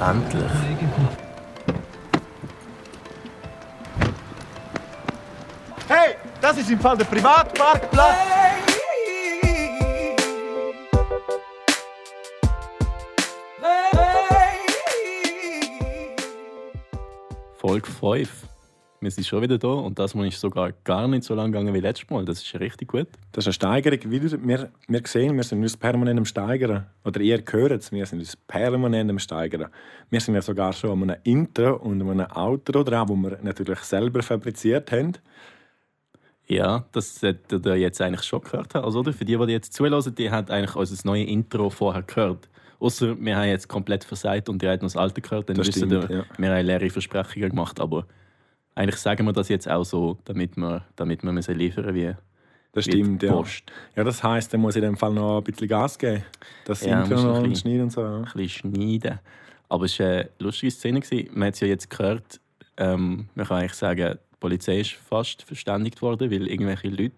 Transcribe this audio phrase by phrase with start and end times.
[0.00, 0.50] Endlich.
[5.88, 8.16] Hey, das ist im Fall der Privatparkplatz.
[17.58, 18.49] Folge 5.
[19.02, 21.72] Wir sind schon wieder da und das Mal ist sogar gar nicht so lang gegangen
[21.72, 22.26] wie letztes Mal.
[22.26, 23.08] Das ist richtig gut.
[23.32, 24.12] Das ist eine Steigerung.
[24.12, 26.86] Wie wir, wir sehen, wir sind uns permanent am Steigern.
[27.02, 29.70] Oder ihr hört es, wir sind uns permanent am Steigern.
[30.10, 33.38] Wir sind ja sogar schon an einem Intro und an einem Outro dran, wo wir
[33.40, 35.14] natürlich selber fabriziert haben.
[36.46, 38.84] Ja, das solltet ihr jetzt eigentlich schon gehört haben.
[38.84, 39.14] Also, oder?
[39.14, 42.50] Für die, die jetzt zuhören, die haben eigentlich unser neues Intro vorher gehört.
[42.80, 45.68] Außer wir haben jetzt komplett versagt und die haben noch das alte gehört, dann Das
[45.68, 46.24] wissen stimmt, wir, ja.
[46.36, 47.80] wir haben leere Versprechungen gemacht.
[47.80, 48.04] Aber
[48.80, 52.14] eigentlich sagen wir das jetzt auch so, damit wir, damit wir müssen liefern wie,
[52.72, 53.32] Das stimmt, ja.
[53.32, 53.64] Post.
[53.96, 56.22] Ja, das heisst, dann muss ich in dem Fall noch ein bisschen Gas geben.
[56.64, 58.00] Das Ja, Intro und bisschen- schneiden und so.
[58.02, 58.16] Ja.
[58.18, 59.18] ein bisschen schneiden.
[59.68, 61.00] Aber es war eine lustige Szene.
[61.32, 62.40] Man hat es ja jetzt gehört,
[62.76, 67.12] ähm, man kann eigentlich sagen, die Polizei ist fast verständigt worden, weil irgendwelche Leute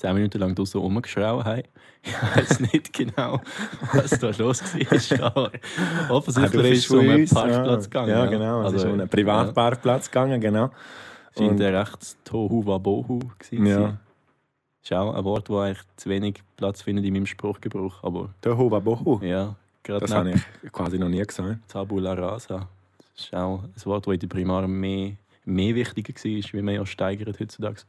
[0.00, 1.62] zehn Minuten lang draußen rumgeschrien haben.
[2.02, 3.42] Ich weiß nicht genau,
[3.92, 5.50] was da los war.
[6.10, 8.08] Offensichtlich ist es um einen Parkplatz gegangen.
[8.08, 8.62] Ja, genau.
[8.66, 10.64] Es ist um einen Privatparkplatz gegangen, genau.
[10.64, 10.72] Ja,
[11.36, 13.66] scheint ein rechts Tohu Wabohu gewesen.
[13.66, 13.98] Ja.
[14.82, 18.02] ist auch ein Wort, das eigentlich zu wenig Platz findet in meinem Spruchgebrauch.
[18.02, 19.20] Aber Tohu Wabohu.
[19.22, 21.58] ja, gerade Das habe ich quasi noch nie gesagt.
[21.68, 22.66] Tabula rasa.
[23.14, 25.12] Das ist auch ein Wort, das in der Primar mehr,
[25.44, 27.82] mehr wichtiger war, wie man ja steigert heutzutage.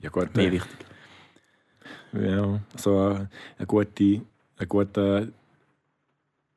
[0.00, 0.76] Ja gut, Mehr äh, wichtig.
[2.12, 4.22] Ja, so eine, eine gute,
[4.58, 5.32] eine gute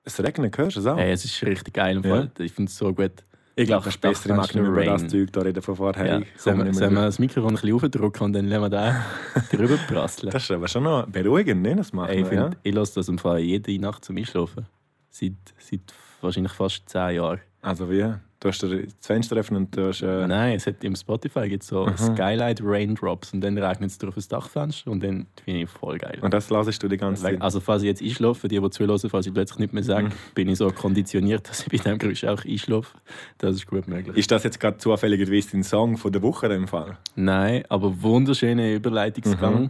[0.05, 0.97] es regnen, hörst du es auch?
[0.97, 1.95] Hey, es ist richtig geil.
[1.97, 2.09] im Ja.
[2.09, 2.31] Fall.
[2.39, 3.11] Ich finde es so gut.
[3.55, 5.61] ich glaube, das ist Doch, besser, doch, ich mag nicht über das Zeug da reden
[5.61, 6.19] von vorher.
[6.19, 6.25] Ja.
[6.35, 9.05] Sollen wir, sollen wir das Mikrofon ein bisschen aufdrücken und dann lassen wir da
[9.51, 10.31] drüber prasseln?
[10.31, 11.75] Das ist aber schon noch beruhigend, ne?
[11.77, 12.41] Das macht Hey, ich man, ja?
[12.43, 14.65] finde, ich lasse das im Fall jede Nacht zum Einschlafen.
[15.09, 15.81] Seit, seit
[16.19, 17.39] wahrscheinlich fast zehn Jahren.
[17.61, 18.13] Also wie?
[18.44, 20.02] Du hast das Fenster öffnen und du hast...
[20.02, 21.95] Äh, Nein, es hat im Spotify gibt so Mhm.
[21.95, 26.19] Skylight Raindrops und dann regnet es durch das Dachfenster und dann finde ich voll geil.
[26.22, 27.41] und das lasst du die ganze Zeit.
[27.41, 30.12] Also falls ich jetzt einschlafe, die, die zuhören, falls ich plötzlich nicht mehr sage, Mhm.
[30.35, 32.97] bin ich so konditioniert, dass ich bei diesem Geräusch auch einschlafe.
[33.38, 34.17] Das ist gut möglich.
[34.17, 36.97] Ist das jetzt gerade zufälligerweise dein Song von der Woche dem Fall?
[37.16, 39.62] Nein, aber wunderschöner Überleitungsgang.
[39.63, 39.69] Mhm.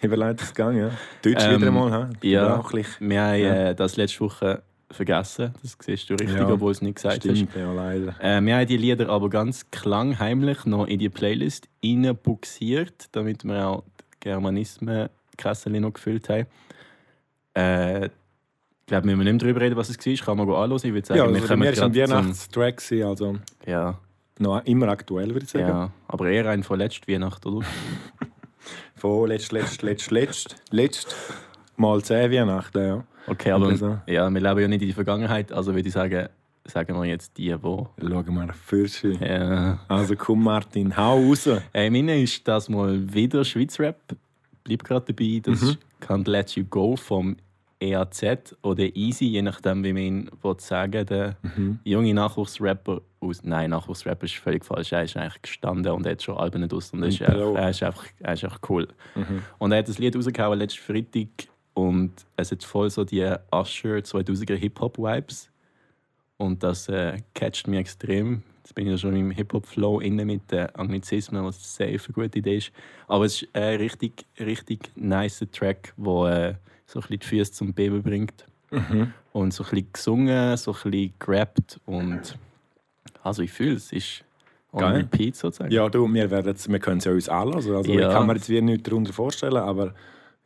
[0.00, 0.90] Überleitungsgang, ja.
[1.22, 2.10] Deutsch Ähm, wieder mal, ha?
[2.22, 2.44] ja.
[2.54, 2.86] Sprachlich.
[3.00, 3.54] Wir haben Ja.
[3.70, 5.52] äh, das letzte Woche vergessen.
[5.62, 6.48] Das siehst du richtig, Ja.
[6.48, 7.36] obwohl es nicht gesagt hast.
[7.36, 8.14] Stimmt, ja, leider.
[8.20, 13.66] Äh, wir haben die Lieder aber ganz klangheimlich noch in die Playlist reinbuxiert, damit wir
[13.66, 16.46] auch die Germanismen-Kessel noch gefüllt haben.
[17.56, 20.26] Äh, ich glaube, wir müssen nicht darüber reden, was es war.
[20.26, 20.80] Kann man go anschauen.
[20.84, 23.36] Ich würde sagen, Ja, wir also bei kommen mir war ein zum- Weihnachtstrack, gewesen, also
[23.66, 23.98] Ja,
[24.38, 25.68] noch immer aktuell, würde ich sagen.
[25.68, 27.64] ja, aber eher ein von letzter Weihnacht, oder?
[28.94, 31.16] Von letzt, letzt, letzt, letzt, letzt
[31.76, 33.04] mal zehn Weihnachten, ja.
[33.26, 33.98] Okay, aber so.
[34.06, 36.28] ja, wir leben ja nicht in der Vergangenheit, also würde ich sagen,
[36.64, 37.88] sagen wir jetzt die, wo.
[38.00, 39.18] Schauen wir Fürschi.
[39.20, 39.78] Ja.
[39.88, 41.48] Also komm Martin, hau raus.
[41.72, 44.16] Äh, meine ist das mal wieder Schweiz-Rap.
[44.64, 45.40] Bleib gerade dabei.
[45.42, 45.68] Das Mhm.
[45.68, 47.36] ist Can't Let You Go vom
[47.80, 51.80] EAZ oder Easy, je nachdem, wie man ihn sagen Der Mhm.
[51.82, 53.42] junge Nachwuchsrapper aus.
[53.42, 54.92] Nein, Nachwuchsrapper ist völlig falsch.
[54.92, 56.92] Er ist eigentlich gestanden und hat schon Alben aus.
[56.92, 58.86] Und er ist, einfach, er, ist einfach, er ist einfach cool.
[59.16, 59.42] Mhm.
[59.58, 61.28] Und er hat das Lied rausgehauen letzten Freitag
[61.74, 63.22] und es hat voll so die
[63.52, 65.50] Usher 2000er Hip-Hop-Vibes.
[66.36, 68.42] Und das äh, catcht mich extrem.
[68.58, 72.38] Jetzt bin ich ja schon im Hip-Hop-Flow inne mit den Anglizismen, was safe eine gute
[72.38, 72.72] Idee ist.
[73.08, 76.54] Aber es ist ein richtig, richtig nice Track, der äh,
[76.86, 78.44] so ein bisschen die Füße zum Beben bringt.
[78.70, 79.12] Mhm.
[79.32, 81.80] Und so ein bisschen gesungen, so ein bisschen gerappt.
[81.86, 82.36] Und
[83.22, 84.24] also ich fühle es, ist
[84.72, 84.96] on Geil.
[84.96, 85.70] repeat sozusagen.
[85.72, 87.74] Ja, du, wir, werden wir können es ja uns anlassen.
[87.74, 88.08] Also Ja.
[88.08, 89.94] ich kann mir jetzt wieder nichts darunter vorstellen, aber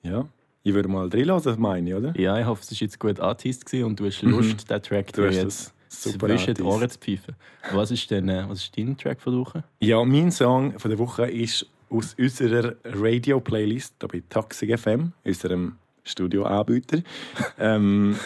[0.03, 0.26] ja,
[0.66, 2.19] ich würde mal reinlassen, meine ich, oder?
[2.19, 3.21] Ja, ich hoffe, es war jetzt gut
[3.65, 5.22] gewesen und du hast Lust, den Track Mhm.
[5.22, 6.62] Du dir jetzt super zwischen die.
[6.62, 7.37] Ohren zu pfeifen.
[7.72, 9.65] Was ist denn äh, was ist dein Track von der Woche?
[9.78, 15.76] Ja, mein Song von der Woche ist aus unserer Radio-Playlist hier bei Toxic FM, unserem
[16.03, 16.99] Studioanbieter.
[17.60, 18.16] ähm,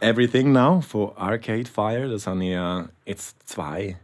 [0.00, 2.08] Everything Now von Arcade Fire.
[2.08, 3.98] Das habe ich äh, jetzt zwei,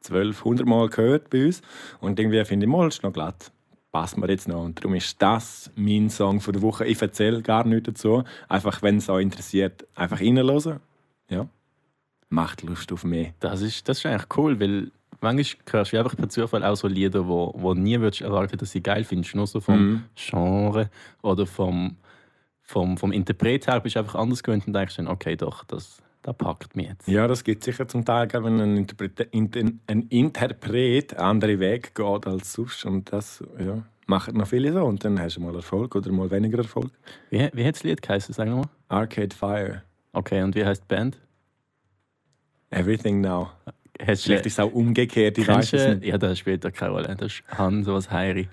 [0.00, 1.62] zwölf, hundert Mal gehört bei uns.
[2.00, 3.52] Und irgendwie finde ich, mal ist noch glatt.
[3.90, 4.62] Passt mir jetzt noch.
[4.64, 6.84] Und darum ist das mein Song von der Woche.
[6.86, 8.22] Ich erzähle gar nichts dazu.
[8.48, 10.80] Einfach, wenn es euch interessiert, einfach reinhören.
[11.30, 11.48] Ja.
[12.28, 13.32] Macht Lust auf mehr.
[13.40, 14.90] Das ist, das ist eigentlich cool, weil
[15.20, 18.72] manchmal hörst du einfach per Zufall auch so Lieder, wo, wo nie würdest erwarten, dass
[18.72, 19.34] sie geil findest.
[19.34, 20.04] Nur so vom Mhm.
[20.14, 20.90] Genre
[21.22, 21.96] oder vom,
[22.62, 26.02] vom, vom Interpret her bist du einfach anders gewöhnt und denkst dann, okay, doch, das,
[26.22, 27.08] das packt mich jetzt.
[27.08, 31.94] Ja, das gibt sicher zum Teil, wenn ein, Interpret Inter ein Interpret einen anderen Weg
[31.94, 32.84] geht als sonst.
[32.84, 34.84] Und das ja, machen noch viele so.
[34.84, 36.90] Und dann hast du mal Erfolg oder mal weniger Erfolg.
[37.30, 38.34] Wie, wie hat das Lied geheißen?
[38.34, 38.68] Sag nochmal.
[38.88, 39.82] Arcade Fire.
[40.12, 41.18] Okay, und wie heißt die Band?
[42.70, 43.50] Everything now.
[44.00, 46.04] Hast Vielleicht ist es auch umgekehrt, ich weiß es nicht.
[46.06, 47.16] ja, das spielt ja keine Rolle.
[47.16, 48.48] Das ist Han, sowas Heiri.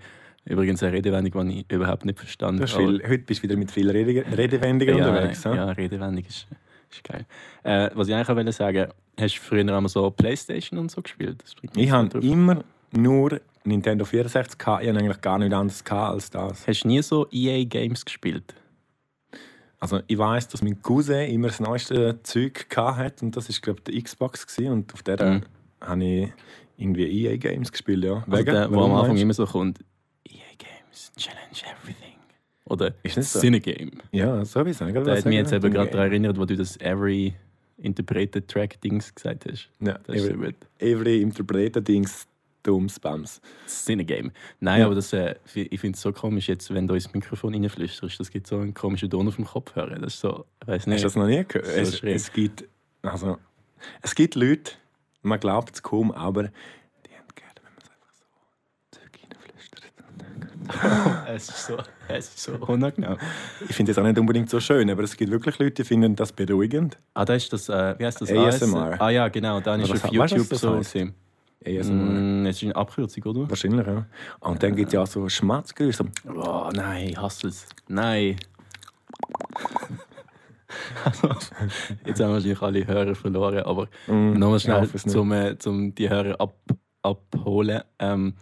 [0.45, 2.71] Übrigens eine Redewendung, die ich überhaupt nicht verstanden habe.
[2.71, 5.43] viel, heute bist du wieder mit vielen Rede Redewendungen ja, unterwegs.
[5.43, 6.47] ja, Ja, Redewendung ist,
[6.95, 7.25] ist geil.
[7.63, 8.87] Äh, was ich eigentlich wollte sagen,
[9.19, 11.43] hast du früher einmal so Playstation und so gespielt?
[11.75, 14.83] Ich habe immer nur Nintendo 64 gehabt.
[14.83, 16.67] Ich habe eigentlich gar nicht anders gehabt als das.
[16.67, 18.53] Hast du nie so EA-Games gespielt?
[19.79, 23.61] Also ich weiß, dass mein Cousin immer das neueste Zeug gehabt hat und das ist
[23.61, 24.71] glaube ich der Xbox gewesen.
[24.71, 25.41] und auf der Mhm.
[25.81, 26.31] habe ich
[26.77, 28.15] irgendwie EA Games gespielt, ja.
[28.15, 28.45] Also Wegen?
[28.53, 29.79] der, wo am Anfang meinst immer so kommt,
[30.27, 32.14] EA Games, Challenge Everything.
[32.65, 33.39] Oder Ist so?
[33.39, 33.91] Cinegame.
[34.11, 34.93] Ja, so wie ich sagen.
[35.03, 37.35] Da hat mich jetzt eben gerade daran erinnert, wo du das Every
[37.77, 39.69] Interpreted Track Dings gesagt hast.
[39.79, 40.55] Ja, Das ist so every, gut.
[40.79, 42.27] every interpreter Dings
[42.63, 43.39] dumms Bams.
[43.67, 44.31] Cinegame.
[44.59, 44.85] Nein, Ja.
[44.87, 48.31] aber das, äh, ich finde es so komisch, jetzt, wenn du ins Mikrofon reinflüsterst, das
[48.31, 49.99] gibt so einen komischen Ton auf dem Kopfhörer.
[49.99, 50.99] Das ist so, ich weiß Hast nicht.
[51.01, 51.65] du das noch nie gehört?
[51.67, 52.63] So Es, es, gibt,
[53.03, 53.37] also,
[54.01, 54.71] es gibt Leute,
[55.21, 56.47] man glaubt es kaum, aber die
[57.15, 58.25] haben gerne, wenn man es einfach so
[58.99, 59.91] Zeug reinflüstert.
[61.35, 61.77] Es, ist so,
[62.07, 63.17] es ist so unangenehm.
[63.67, 66.15] Ich finde es auch nicht unbedingt so schön, aber es gibt wirklich Leute, die finden
[66.15, 66.97] das beruhigend.
[67.13, 68.31] Ah, da ist das, äh, wie heißt das?
[68.31, 68.99] ASMR.
[68.99, 70.75] Ah ja, genau, dann ist auf du, YouTube so.
[70.77, 71.11] ASMR.
[71.67, 73.49] Mm, Es ist eine Abkürzung, oder?
[73.49, 74.05] Wahrscheinlich, ja.
[74.39, 76.05] Und dann gibt es ja auch so Schmatzgeräusche.
[76.23, 77.67] So, Oh nein, ich hasse es.
[77.87, 78.35] Nein.
[81.03, 81.29] Also,
[82.05, 86.39] Jetzt haben wahrscheinlich alle Hörer verloren, aber mm, nochmal schnell, zum, äh, zum die Hörer
[86.39, 86.55] ab,
[87.01, 87.81] abholen.
[87.99, 88.33] Ähm,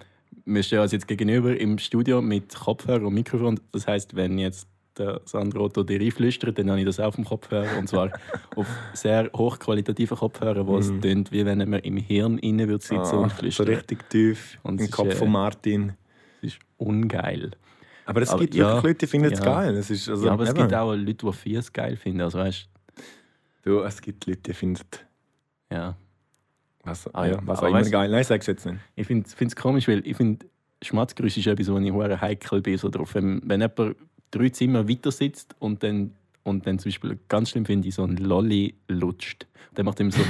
[0.45, 3.59] wir stehen uns jetzt gegenüber im Studio mit Kopfhörer und Mikrofon.
[3.71, 4.67] Das heißt, wenn jetzt
[4.97, 7.77] der Sandro Otto dir reinflüstert, dann habe ich das auf dem Kopfhörer.
[7.79, 8.11] Und zwar
[8.55, 11.01] auf sehr hochqualitativen Kopfhörer, wo es Mhm.
[11.01, 13.67] tönt, wie wenn man im Hirn innen würde sitzen Ah, und so flüstern.
[13.67, 15.93] richtig tief Und im es Kopf ist, von äh, Martin.
[16.41, 17.51] Das ist ungeil.
[18.05, 19.45] Aber es aber gibt ja, wirklich Leute, die finden es ja.
[19.45, 19.75] geil.
[19.75, 22.21] Es ist, also, ja, aber es eben, gibt auch Leute, die Fies geil finden.
[22.21, 22.69] Also weißt
[23.63, 24.81] du, es gibt Leute, die finden
[25.71, 25.95] ja.
[26.83, 28.09] Was, Ah, ja, was auch immer geil.
[28.09, 28.79] Nein, sag's jetzt nicht.
[28.95, 30.45] Ich finde es komisch, weil ich finde,
[30.81, 32.77] Schmatzgeräusch ist etwas, wo ich hure heikel bin.
[32.77, 33.15] So drauf.
[33.15, 33.95] Wenn, wenn jemand
[34.31, 36.11] drei Zimmer weiter sitzt und dann,
[36.43, 39.47] und dann zum Beispiel, ganz schlimm finde ich, so ein Lolli lutscht.
[39.77, 40.21] Der macht immer so.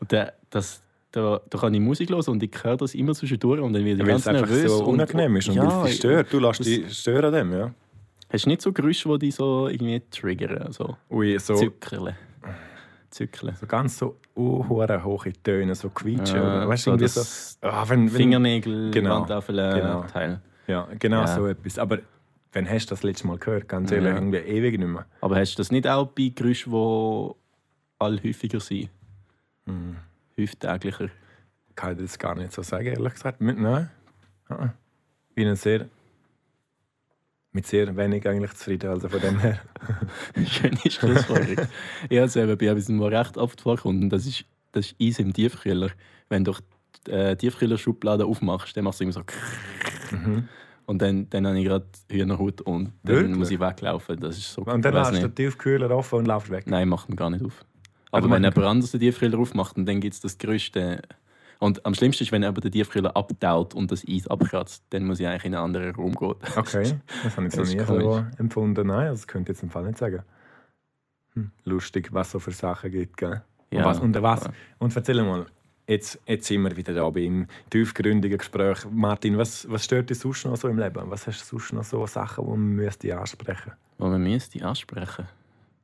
[0.00, 0.82] und der, das,
[1.12, 4.02] da, da kann ich Musik hören und ich höre das immer zwischendurch und dann werde
[4.02, 4.70] ich Weil es ganz nervös.
[4.70, 6.32] so und- unangenehm ist und ja, weil es stört.
[6.32, 7.74] Du lässt dich stören an dem, ja.
[8.28, 10.72] Hast du nicht so Geräusche, die dich so irgendwie triggern?
[10.72, 12.14] So Ui, so, zückeln.
[13.10, 13.54] Zückeln.
[13.54, 16.36] so ganz so uh, hohe Töne, so quietschen.
[16.36, 17.66] Ja, oder, weißt du, so irgendwie so.
[17.66, 20.02] Ah, wenn, wenn, Fingernägel, Genau, Wandtafel, genau.
[20.02, 20.40] Teil.
[20.66, 21.26] Ja, genau Ja.
[21.28, 21.78] so etwas.
[21.78, 21.98] Aber
[22.52, 23.68] wenn hast du das letzte Mal gehört?
[23.68, 24.14] Ganz ehrlich, Ja.
[24.16, 25.06] irgendwie ewig nicht mehr.
[25.20, 27.30] Aber hast du das nicht auch bei Geräuschen, die
[27.98, 28.90] all häufiger sind?
[29.66, 29.96] Mhm.
[30.38, 31.08] Häuftäglicher?
[31.74, 33.40] Kann ich das gar nicht so sagen, ehrlich gesagt.
[33.40, 33.90] Nein.
[34.48, 34.68] Ah.
[35.34, 35.86] Bin ein sehr.
[37.56, 39.58] Mit sehr wenig eigentlich zufrieden, also von dem her.
[40.46, 41.66] Schöne Schlussfolgerung.
[42.10, 44.02] ich habe es eben bei etwas, was recht oft vorkommt.
[44.02, 45.88] Und das ist, das ist Eis im Tiefkühler.
[46.28, 46.52] Wenn du
[47.06, 49.22] die äh, Tiefkühlerschublade aufmachst, dann machst du immer so
[50.12, 50.48] Mhm.
[50.84, 53.36] und dann, dann habe ich gerade Hühnerhaut und dann Wirklich?
[53.36, 54.20] muss ich weglaufen.
[54.20, 55.34] Das ist so Und dann ich hast du den.
[55.34, 56.64] Tiefkühler offen und laufst weg.
[56.66, 57.64] Nein, macht ihn gar nicht auf.
[58.10, 61.00] Ah, Aber du wenn jemand anderes den Tiefkühler aufmacht, dann gibt es das größte.
[61.58, 65.20] Und am schlimmsten ist, wenn jemand den Tiefkühler abtaut und das Eis abkratzt, dann muss
[65.20, 66.34] ich eigentlich in einen anderen Raum gehen.
[66.56, 68.86] Okay, das habe ich ist nie so empfunden.
[68.86, 70.22] Nein, das könnte ich jetzt im Fall nicht sagen.
[71.34, 71.50] Hm.
[71.64, 73.16] Lustig, was so für Sachen gibt.
[73.16, 73.42] Gell?
[73.70, 74.48] Und, was, und, was,
[74.78, 75.46] und erzähl mal,
[75.86, 78.78] jetzt, jetzt sind wir wieder da beim tiefgründigen Gespräch.
[78.90, 81.02] Martin, was, was stört dich sonst noch so im Leben?
[81.10, 85.26] Was hast du sonst noch so Sachen, die man müsste ansprechen Wo man müsste ansprechen.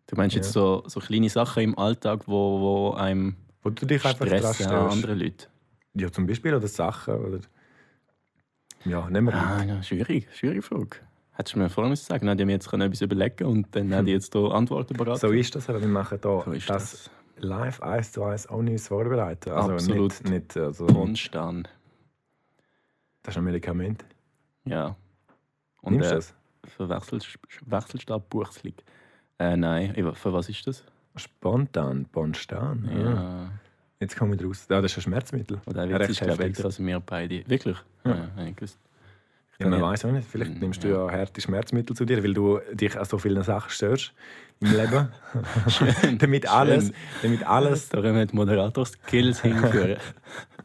[0.07, 0.61] Du meinst jetzt Ja.
[0.61, 4.67] so, so kleine Sachen im Alltag, wo, wo einem Wo du dich einfach dran stressen
[4.67, 5.47] an andere Leute?
[5.95, 7.41] Ja, zum Beispiel, oder Sachen, oder...
[8.85, 10.97] Ja, nehmen wir Ah, ja, schwierig, schwierige Frage.
[11.33, 13.93] Hättest du mir vorher müssen sagen, dann hätte ich mir jetzt etwas überlegen und dann
[13.93, 15.19] hätte ich jetzt hier Antworten bereit.
[15.19, 17.11] So ist das, aber wir machen hier So ist das, das.
[17.45, 19.51] live eins zu eins ohne uns vorbereiten.
[19.51, 20.13] Also Absolut.
[20.25, 20.87] Nicht, nicht, also,
[23.23, 24.05] das ist ein Medikament.
[24.65, 24.97] Ja.
[25.81, 26.35] Und Nimmst du äh, das?
[26.65, 27.21] für Wechsel,
[27.67, 28.85] Wechselstabbuchslig.
[29.39, 30.85] Äh, nein, für was ist das?
[31.17, 32.89] Spontan, Bonstan.
[32.93, 33.11] Ja.
[33.11, 33.51] Ja.
[34.03, 34.67] Jetzt komme ich raus.
[34.69, 35.61] Ja, das ist ein Schmerzmittel.
[35.67, 36.57] Oder recht ist, glaube ich, heftig.
[36.59, 37.43] älter als wir beide.
[37.49, 37.77] Wirklich?
[38.05, 38.11] Ja.
[38.11, 38.79] Ja, habe ich gewusst.
[39.59, 40.27] Ja, man weiß auch nicht.
[40.29, 41.09] Vielleicht Mm, nimmst du ja.
[41.11, 44.13] harte Schmerzmittel zu dir, weil du dich an so vielen Sachen störst
[44.61, 45.09] im Leben.
[46.19, 46.95] Damit alles, Schön.
[47.23, 49.99] damit alles, Da können wir Moderator-Skills hinführen.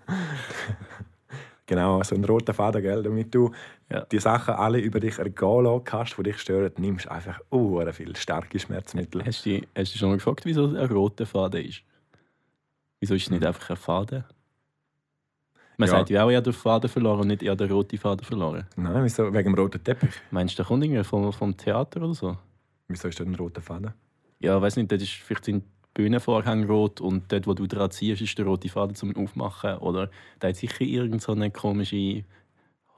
[1.67, 3.51] genau, so ein roter Faden, gell, damit du
[3.91, 4.01] Ja.
[4.06, 7.86] die Sachen alle über dich ergehen lassen kannst, die dich stören, nimmst du einfach uh,
[7.91, 9.24] viel starke Schmerzmittel.
[9.25, 11.84] hast, du, hast du schon mal gefragt, wieso ein roter Faden ist?
[12.99, 14.23] Wieso ist es nicht einfach ein Faden?
[15.77, 15.97] Man Ja.
[15.97, 18.25] sagt ja auch, ich habe den Faden verloren und nicht ich habe den roten Faden
[18.25, 18.65] verloren.
[18.75, 19.31] Nein, wieso?
[19.31, 20.15] Wegen dem roten Teppich.
[20.31, 22.37] Meinst du, der kommt irgendwie vom, vom Theater oder so?
[22.87, 23.93] Wieso ist das ein roter Faden?
[24.39, 25.63] Ja, weiß nicht, das ist vielleicht sind
[25.93, 29.77] Bühnenvorhang rot und dort, wo du dran ziehst, ist der rote Faden zum Aufmachen.
[29.77, 31.19] Oder da hat sicher irgendeine
[31.51, 32.23] so komische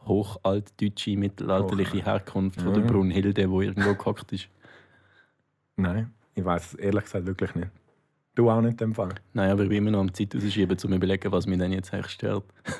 [0.06, 2.90] hochaltdeutsche, mittelalterliche Herkunft von der Ja.
[2.90, 4.48] Brunhilde, wo irgendwo gehockt ist.
[5.76, 7.70] Nein, ich weiß es ehrlich gesagt wirklich nicht.
[8.36, 9.10] Du auch nicht in dem Fall.
[9.34, 11.72] Nein, aber ich bin immer noch am Zeit rausschieben, um zu überlegen, was mich denn
[11.72, 12.44] jetzt eigentlich stört.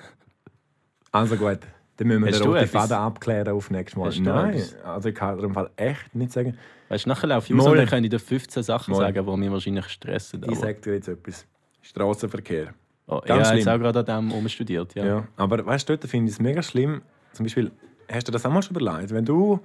[1.12, 1.60] Also gut,
[1.98, 2.68] dann müssen wir Hast den roten?
[2.68, 4.06] Faden abklären auf nächstes Mal.
[4.10, 6.56] Hast Nein, also ich kann dir im Fall echt nicht sagen.
[6.90, 9.00] Weißt du, nachher laufe ich raus und dann kann ich dir 15 Sachen Mal.
[9.00, 10.46] sagen, die mich wahrscheinlich stressen.
[10.48, 11.48] Ich sage dir jetzt etwas.
[11.82, 12.74] Straßenverkehr.
[13.08, 13.76] Oh, Ganz ja, jetzt schlimm.
[13.76, 14.94] auch gerade an dem umstudiert.
[14.94, 15.06] Ja.
[15.06, 15.28] Ja.
[15.36, 17.02] Aber weißt du, dort finde ich es mega schlimm.
[17.34, 17.72] Zum Beispiel,
[18.12, 19.12] hast du das auch mal schon überlegt?
[19.12, 19.60] Wenn du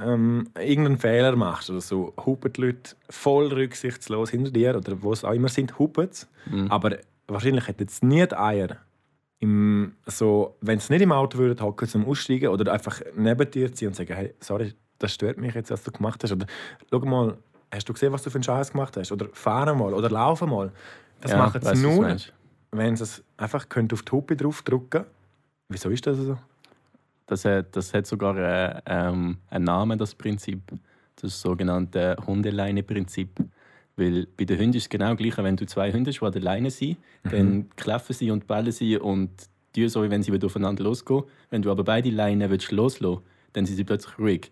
[0.00, 5.12] ähm, irgendeinen Fehler machst oder so, hupen die Leute voll rücksichtslos hinter dir oder wo
[5.12, 6.26] es auch immer sind, hupen sie.
[6.46, 6.70] Mhm.
[6.70, 8.78] Aber wahrscheinlich hätten sie nie die Eier,
[9.40, 13.72] im, so, wenn sie nicht im Auto würden hocken zum Aussteigen oder einfach neben dir
[13.72, 16.32] ziehen und sagen, hey, sorry, das stört mich jetzt, was du gemacht hast.
[16.32, 16.46] Oder
[16.90, 17.38] schau mal,
[17.72, 19.10] hast du gesehen, was du für einen Scheiß gemacht hast?
[19.12, 20.72] Oder fahren mal oder laufen mal.
[21.22, 22.16] Das Ja, machen sie nur,
[22.70, 25.06] wenn sie es einfach auf die Hupe draufdrücken
[25.70, 26.36] Wieso ist das so?
[27.30, 30.62] Das hat, das hat sogar äh, ähm, einen Namen, das Prinzip.
[31.14, 33.28] Das sogenannte Hundeleine-Prinzip.
[33.94, 36.32] Weil bei den Hunden ist es genau gleich, wenn du zwei Hunde hast, die an
[36.32, 39.30] der Leine sind, dann kläffen sie und bellen sie und
[39.72, 41.22] tun so, wie wenn sie aufeinander losgehen.
[41.50, 43.22] Wenn du aber beide Leinen willst loslassen
[43.52, 44.50] dann sind sie plötzlich ruhig.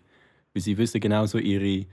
[0.53, 1.85] Weil sie wissen genau so, ihre,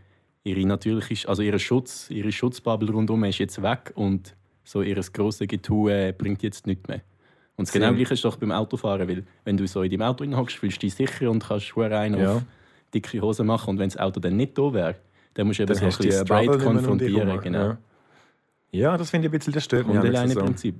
[0.44, 5.48] ihre natürliche, also ihre Schutz, ihre Schutzbubble rundherum ist jetzt weg und so ihr grosses
[5.48, 7.00] Getue bringt jetzt nichts mehr.
[7.56, 10.24] Und das genau gleiche ist doch beim Autofahren, weil wenn du so in deinem Auto
[10.36, 12.36] hockst, fühlst du dich sicher und kannst schwer rein Ja.
[12.36, 12.42] auf
[12.92, 13.70] dicke Hose machen.
[13.70, 14.96] Und wenn das Auto dann nicht da wäre,
[15.34, 17.40] dann musst du eben Dann so ein bisschen Bubble straight dich konfrontieren.
[17.40, 17.58] Genau.
[17.68, 17.78] Ja,
[18.72, 19.96] ja das finde ich ein bisschen, das stört mich.
[19.98, 20.18] auch nicht so.
[20.20, 20.74] Hundeleine-Prinzip.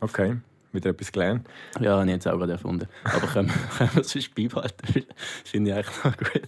[0.00, 0.36] Okay,
[0.72, 1.48] wieder etwas gelernt.
[1.80, 2.86] Ja, habe ich jetzt auch gerade erfunden.
[3.04, 5.04] Aber können, wir es sonst beibehalten?
[5.44, 6.42] Finde ich eigentlich noch gut.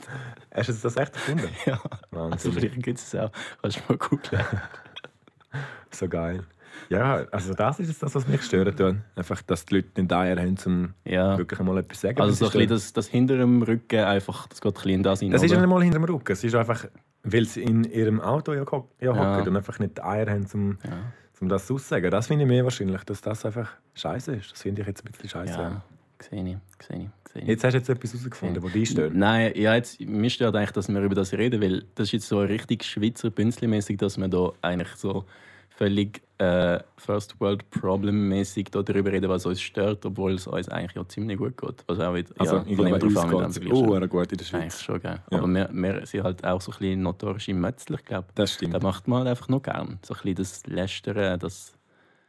[0.54, 1.48] Hast du das echt erfunden?
[1.66, 2.52] Ja, also Wahnsinn.
[2.52, 3.30] vielleicht gibt es es auch.
[3.60, 4.42] Kannst du mal googeln.
[5.90, 6.44] So geil.
[6.88, 8.80] Ja, also das ist das, was mich stört.
[9.16, 11.38] Einfach, dass die Leute nicht Eier haben, um Ja.
[11.38, 12.20] wirklich mal etwas zu sagen.
[12.20, 15.02] Also so ein bisschen das, das hinter dem Rücken einfach, das geht ein bisschen in
[15.02, 15.30] das rein.
[15.30, 16.32] Das ist ja nicht mal hinter dem Rücken.
[16.32, 16.86] Es ist einfach,
[17.22, 19.14] weil sie in ihrem Auto ja, ja, Ja.
[19.16, 21.12] hocken und einfach nicht die Eier haben, um, Ja.
[21.40, 22.10] um das auszusagen.
[22.10, 24.52] Das finde ich mehr wahrscheinlich, dass das einfach scheiße ist.
[24.52, 25.52] Das finde ich jetzt ein bisschen scheiße.
[25.52, 25.82] Ja,
[26.20, 27.48] sehe ich, sehe ich, sehe ich.
[27.48, 29.14] Jetzt hast du jetzt etwas herausgefunden, was dich stört.
[29.14, 32.28] Nein, ja, jetzt, mir stört eigentlich, dass wir über das reden, weil das ist jetzt
[32.28, 35.24] so richtig Schweizer Bünzli-mäßig, dass wir da eigentlich so
[35.70, 40.94] völlig äh, First World Problem mäßig darüber reden, was uns stört, obwohl es uns eigentlich
[40.94, 41.84] ja ziemlich gut geht.
[41.86, 44.46] Also auch wieder, Also, ja, ich glaube, drauf an, uns geht auch gut in der
[44.46, 44.80] Eigentlich Schweiz.
[44.82, 45.18] schon, gell?
[45.30, 45.38] Ja.
[45.38, 48.34] Aber wir, wir sind halt auch so ein bisschen notorische Mötzler, glaube ich.
[48.34, 48.74] Das stimmt.
[48.74, 49.98] Das macht man halt einfach noch gern.
[50.02, 51.74] So ein bisschen das Lästern, das...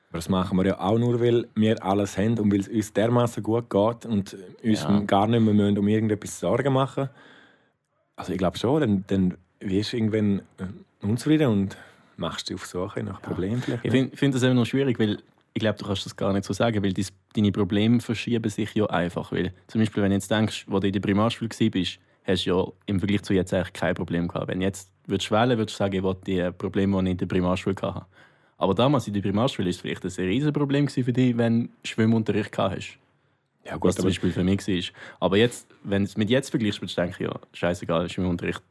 [0.09, 2.93] Aber das machen wir ja auch nur, weil wir alles haben und weil es uns
[2.93, 4.99] dermaßen gut geht und uns Ja.
[5.07, 7.09] gar nicht mehr müssen um irgendetwas Sorgen machen
[8.15, 11.77] Also ich glaube schon, dann, dann wirst du irgendwann äh, unzufrieden und
[12.17, 13.85] machst dich auf Suche nach Problemen vielleicht.
[13.85, 15.19] Ich finde find das eben noch schwierig, weil
[15.53, 18.73] ich glaube, du kannst das gar nicht so sagen, weil dies, deine Probleme verschieben sich
[18.73, 19.31] ja einfach.
[19.31, 22.49] Weil zum Beispiel, wenn du jetzt denkst, wo du in der Primarschule warst, hast du
[22.49, 24.47] ja im Vergleich zu jetzt eigentlich kein Problem gehabt.
[24.47, 27.17] Wenn du jetzt würdest wählen würdest du sagen, ich will die Probleme, die ich in
[27.17, 28.05] der Primarschule hatte.
[28.57, 31.69] Aber damals in der Primarschule war es vielleicht ein riesiges Problem für dich, wenn du
[31.83, 32.97] Schwimmunterricht gehabt hast.
[33.65, 34.95] ja, Was gut, zum aber Beispiel für mich war.
[35.19, 38.63] Aber jetzt, wenn du es mit jetzt vergleichst, würdest du denken, ja, scheißegal, Schwimmunterricht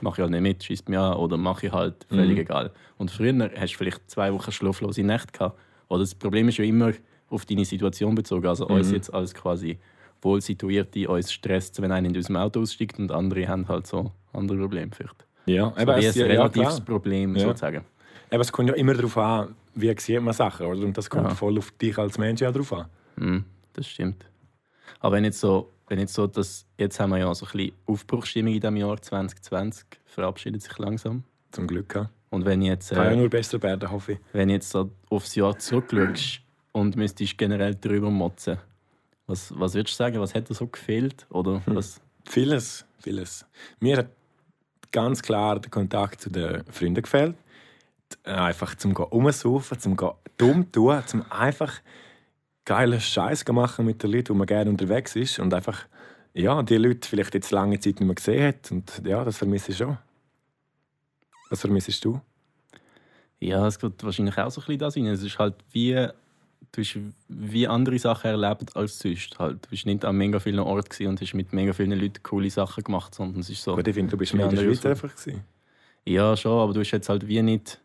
[0.00, 2.40] mache ich halt nicht mit, schießt mir an oder mache ich halt, völlig Mhm.
[2.42, 2.70] egal.
[2.98, 5.58] Und früher hast du vielleicht zwei Wochen schlaflose Nächte gehabt.
[5.88, 6.92] Oder das Problem ist ja immer
[7.28, 8.46] auf deine Situation bezogen.
[8.46, 8.94] Also uns Mhm.
[8.94, 9.78] jetzt als quasi
[10.22, 14.12] wohl situierte, uns stresst, wenn einer in unserem Auto aussteigt und andere haben halt so
[14.32, 15.26] andere Probleme vielleicht.
[15.46, 16.84] ja, So wie es, ein ja, ja, relatives klar.
[16.84, 17.42] Problem Ja.
[17.48, 17.84] sozusagen.
[18.30, 20.66] Eben, es kommt ja immer darauf an, wie sieht man Sachen.
[20.66, 20.80] Oder?
[20.86, 21.34] Und das kommt Ja.
[21.34, 22.86] voll auf dich als Mensch ja drauf an.
[23.16, 23.44] Mhm,
[23.74, 24.24] das stimmt.
[25.00, 27.72] Aber wenn jetzt so, wenn jetzt so das, jetzt haben wir ja so ein bisschen
[27.84, 31.22] Aufbruchsstimmung in diesem Jahr 2020, verabschiedet sich langsam.
[31.50, 31.94] Zum Glück.
[31.94, 32.08] Ja.
[32.30, 34.18] Und wenn jetzt, Kann ja äh, nur besser werden, hoffe ich.
[34.32, 36.40] wenn jetzt so aufs Jahr zurückschaust
[36.72, 38.56] und müsstest generell darüber motzen,
[39.26, 41.26] was, was würdest du sagen, was hat dir so gefehlt?
[41.28, 42.00] Oder was?
[42.24, 43.44] Vieles, vieles.
[43.78, 44.08] Mir hat
[44.92, 47.36] ganz klar der Kontakt zu den Freunden gefehlt.
[48.24, 49.94] Einfach zum gehen rumsaufen, zum
[50.38, 51.82] dumm tun, zum einfach
[52.64, 55.86] geilen Scheiß machen mit den Leuten, wo man gerne unterwegs ist und einfach
[56.34, 59.72] ja, die Leute vielleicht jetzt lange Zeit nicht mehr gesehen hat und ja, das vermisse
[59.72, 59.98] ich schon.
[61.50, 62.20] Was vermissest du?
[63.38, 65.06] Ja, es geht wahrscheinlich auch so ein bisschen das rein.
[65.06, 69.38] Es ist halt wie, du hast wie andere Sachen erlebt als sonst.
[69.38, 69.66] Halt.
[69.66, 72.84] Du bist nicht an mega vielen Orten und hast mit mega vielen Leuten coole Sachen
[72.84, 73.74] gemacht, sondern es ist so...
[73.76, 75.44] Gut, ich finde, du bist Ja, mehr in der Schweiz einfach gewesen.
[76.06, 77.80] Ja, schon, aber du hast jetzt halt wie nicht.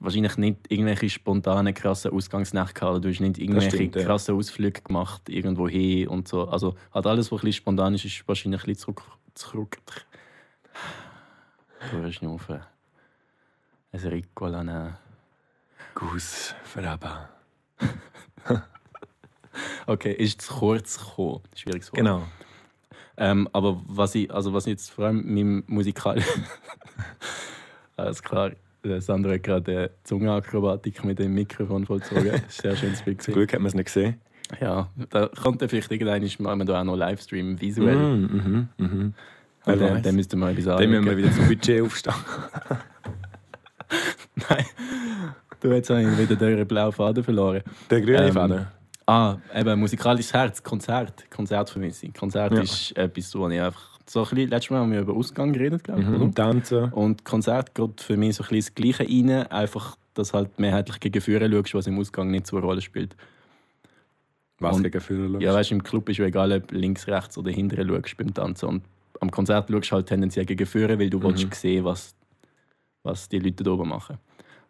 [0.00, 2.92] Wahrscheinlich nicht irgendwelche spontanen, krassen Ausgangsnächte gehabt.
[2.92, 4.04] Oder du hast nicht irgendwelche stimmt, ja.
[4.04, 6.48] krassen Ausflüge gemacht, irgendwo hin und so.
[6.48, 9.02] Also halt alles, was ein bisschen spontan ist, ist wahrscheinlich ein bisschen zurück.
[9.34, 9.78] zurück.
[11.90, 12.48] Du hörst nicht auf.
[12.50, 12.60] ein
[13.92, 14.96] Ricola nehmen.
[15.94, 17.28] Gus Veraba.
[19.86, 21.40] Okay, ist zu kurz gekommen.
[21.54, 21.96] Schwieriges Wort.
[21.96, 22.22] Genau.
[23.16, 26.22] Ähm, aber was ich, also was ich jetzt vor allem mit Musikal.
[27.96, 28.52] Alles klar.
[28.98, 32.26] Sandro hat gerade Zungenakrobatik mit dem Mikrofon vollzogen.
[32.30, 33.22] Das ist ein sehr schönes Bild.
[33.22, 33.34] Zum.
[33.34, 34.20] Glück hat man es nicht gesehen.
[34.60, 37.96] Ja, da kommt dann vielleicht irgendwann machen wir da auch noch Livestream visuell.
[37.96, 38.86] Mhm, mhm.
[38.88, 39.14] Und
[39.66, 40.02] Wer dann, weiß.
[40.02, 42.14] dann müssten wir etwas Dann müssen wir wieder zum Budget aufstehen.
[44.48, 44.64] Nein.
[45.60, 47.62] Du jetzt habe ich wieder den blauen Faden verloren.
[47.90, 48.66] Der grüne Ähm, Faden.
[49.06, 51.28] Ah, eben musikalisches Herz, Konzert.
[51.30, 52.12] Konzertvermissung.
[52.12, 52.60] Konzert Ja.
[52.60, 55.84] ist etwas, wo ich einfach so ein bisschen, letztes Mal haben wir über Ausgang geredet,
[55.84, 56.22] glaube ich, Mhm.
[56.22, 56.34] oder?
[56.34, 56.92] Tanzen.
[56.92, 60.98] Und Konzert geht für mich so ein bisschen das Gleiche rein, einfach, dass halt mehrheitlich
[61.00, 63.14] gegen Führer schaust, was im Ausgang nicht so eine Rolle spielt.
[64.58, 67.38] Was Und- gegen Führer Ja, weißt du, im Club ist ja egal, ob links, rechts
[67.38, 68.68] oder hinten schaust beim Tanzen.
[68.68, 68.82] Und
[69.20, 71.22] am Konzert schaust du halt tendenziell gegen Führer, weil du Mhm.
[71.24, 72.14] willst sehen was,
[73.02, 74.18] was die Leute da oben machen.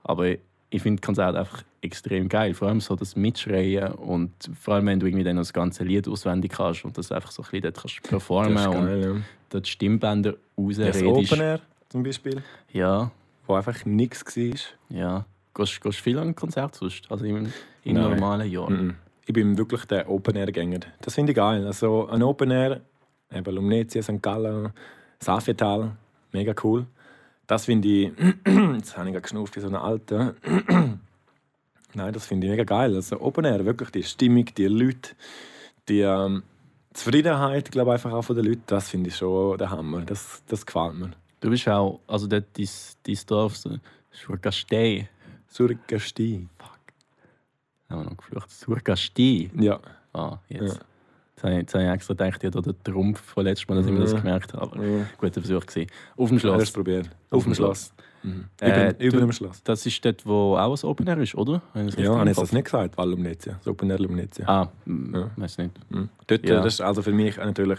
[0.02, 0.34] Aber
[0.70, 2.54] ich finde Konzert einfach extrem geil.
[2.54, 6.08] Vor allem so das Mitschreien und vor allem, wenn du irgendwie dann das ganze Lied
[6.08, 9.02] auswendig kannst und das einfach so ein bisschen dort kannst performen Das ist und geil,
[9.16, 9.22] ja.
[9.50, 11.04] dort die Stimmbänder Ja, das rausredest.
[11.04, 13.10] Open Air zum Beispiel, Ja,
[13.46, 14.58] wo einfach nichts war.
[14.90, 15.24] ja.
[15.54, 17.10] Gehst, du viel an ein Konzert sonst?
[17.10, 18.70] Also im, im normalen Jahr?
[18.70, 18.94] Mhm.
[19.26, 20.80] Ich bin wirklich der Open Air Gänger.
[21.00, 21.66] Das finde ich geil.
[21.66, 22.80] Also ein Open Air,
[23.34, 24.22] eben Lumnezia, St.
[24.22, 24.72] Gallen,
[25.18, 25.96] Safetal,
[26.32, 26.86] mega cool.
[27.48, 28.12] Das finde ich,
[28.76, 30.36] jetzt habe ich gerade geschnauft wie so eine alte.
[31.94, 32.94] Nein, das finde ich mega geil.
[32.94, 35.16] Also Open Air, wirklich die Stimmung, die Leute,
[35.88, 36.42] die ähm,
[36.92, 40.02] Zufriedenheit, glaube ich, einfach auch von den Leuten, das finde ich schon der Hammer.
[40.02, 41.12] Das, das gefällt mir.
[41.40, 42.68] Du bist auch, also dort dein,
[43.06, 43.70] dein Dorf, so,
[44.12, 45.08] Schurgastei.
[45.46, 46.46] Surgasti.
[47.88, 48.50] Haben wir noch geflucht.
[48.50, 49.50] Surgastei.
[49.58, 49.80] Ja.
[50.12, 50.76] Ah, jetzt.
[50.76, 50.87] Ja.
[51.38, 53.76] Jetzt habe ich, jetzt habe ich extra gedacht, ich habe den Trumpf von letztes Mal,
[53.76, 54.18] dass ich mir das Ja.
[54.18, 54.62] gemerkt habe.
[54.72, 55.06] Aber ja.
[55.18, 55.88] guter Versuch gewesen.
[56.16, 56.72] Auf dem Schloss.
[56.72, 57.10] Probiert.
[57.30, 57.92] Auf dem Schloss.
[58.24, 58.46] Mhm.
[58.60, 59.62] Äh, über, dem Schloss.
[59.62, 61.62] Das ist dort, wo auch ein Open Air ist, oder?
[61.74, 62.98] Habe das Ja, habe ich das nicht gesagt?
[62.98, 63.52] Weil Lumnezia.
[63.58, 64.48] Das Open Air Lumnezia.
[64.48, 65.30] Ah, Ja.
[65.36, 65.70] weiß nicht.
[65.90, 66.08] Mhm.
[66.26, 66.56] Dort, Ja.
[66.60, 67.78] Das ist also für mich natürlich,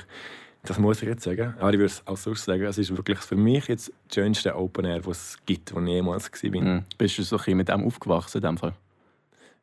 [0.64, 3.20] das muss ich jetzt sagen, aber ich würde es auch sonst sagen, es ist wirklich
[3.20, 6.62] für mich jetzt das schönste Open Air, das es gibt, wo ich jemals war.
[6.62, 6.84] Mhm.
[6.98, 8.74] Bist du so ein bisschen mit dem aufgewachsen in dem Fall?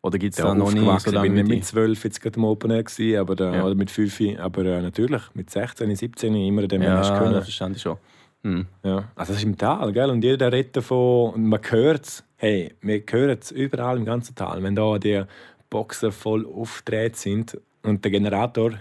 [0.06, 2.20] Oder gibt es Ja, da noch nie so ich lange bin wie mit 12 jetzt
[2.20, 3.64] gerade im Open Air gewesen, aber, Ja.
[3.64, 7.42] oder mit 5, aber äh, natürlich mit 16, 17 immer in dem Ja, das können.
[7.42, 7.96] verstehe ich schon.
[8.42, 8.66] Mhm.
[8.84, 9.08] Ja.
[9.16, 10.10] Also das ist im Tal, gell?
[10.10, 14.34] Und jeder redet davon, und man hört es, hey, wir hören es überall im ganzen
[14.36, 15.22] Tal, wenn da die
[15.70, 18.74] Boxen voll aufgedreht sind und der Generator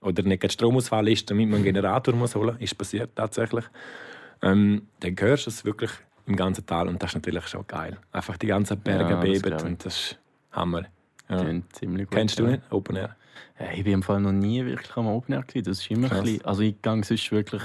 [0.00, 3.64] oder nicht der Stromausfall ist, damit man einen Generator muss holen ist passiert tatsächlich,
[4.42, 5.90] ähm, dann hörst du es wirklich
[6.26, 7.98] im ganzen Tal und das ist natürlich schon geil.
[8.10, 9.64] Einfach die ganzen Berge Ja, beben ich.
[9.64, 10.18] und das ist
[10.52, 10.84] Hammer.
[11.28, 11.44] Ja.
[11.72, 12.16] Ziemlich gut.
[12.16, 12.62] Kennst du nicht?
[12.70, 13.16] Open Air?
[13.58, 15.64] Ja, ich bin im Fall noch nie wirklich am Open Air gewesen.
[15.64, 16.18] Das ist immer Krass.
[16.18, 17.62] ein bisschen, also ich gehe sonst wirklich,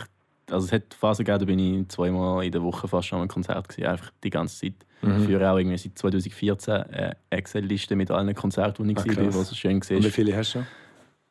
[0.50, 3.28] also es hat Phasen gegeben, da bin ich zweimal in der Woche fast an einem
[3.28, 4.74] Konzert gewesen, einfach die ganze Zeit.
[5.02, 5.18] Mhm.
[5.20, 9.24] Ich führe auch irgendwie seit 2014 eine Excel-Liste mit allen Konzerten, die ich Ah, gesehen
[9.32, 9.36] krass.
[9.52, 10.64] was schön Und wie gesehen viele hast du?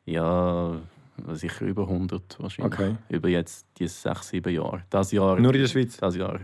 [0.05, 0.75] Ja,
[1.33, 2.73] sicher über 100 wahrscheinlich.
[2.79, 2.95] Okay.
[3.09, 4.83] Über jetzt die sechs, sieben Jahre.
[4.89, 5.97] Das Jahr, Nur in der Schweiz?
[5.97, 6.39] das Jahr,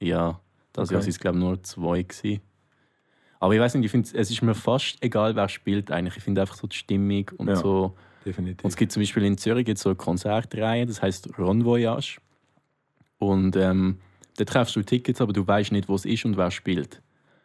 [0.00, 0.40] ja,
[0.72, 0.94] das Okay.
[0.94, 2.40] Jahr sind es glaube ich nur zwei gewesen.
[3.40, 6.16] Aber ich weiß nicht, ich finde, es ist mir fast egal, wer spielt eigentlich.
[6.16, 7.56] Ich finde einfach so die Stimmung und Ja.
[7.56, 7.94] so.
[8.24, 8.64] Definitiv.
[8.64, 12.18] Und es gibt zum Beispiel in Zürich gibt's so eine Konzertreihe, das heißt Ron Voyage.
[13.18, 13.98] Und ähm,
[14.36, 17.00] da treffst du Tickets, aber du weißt nicht, wo es ist und wer spielt.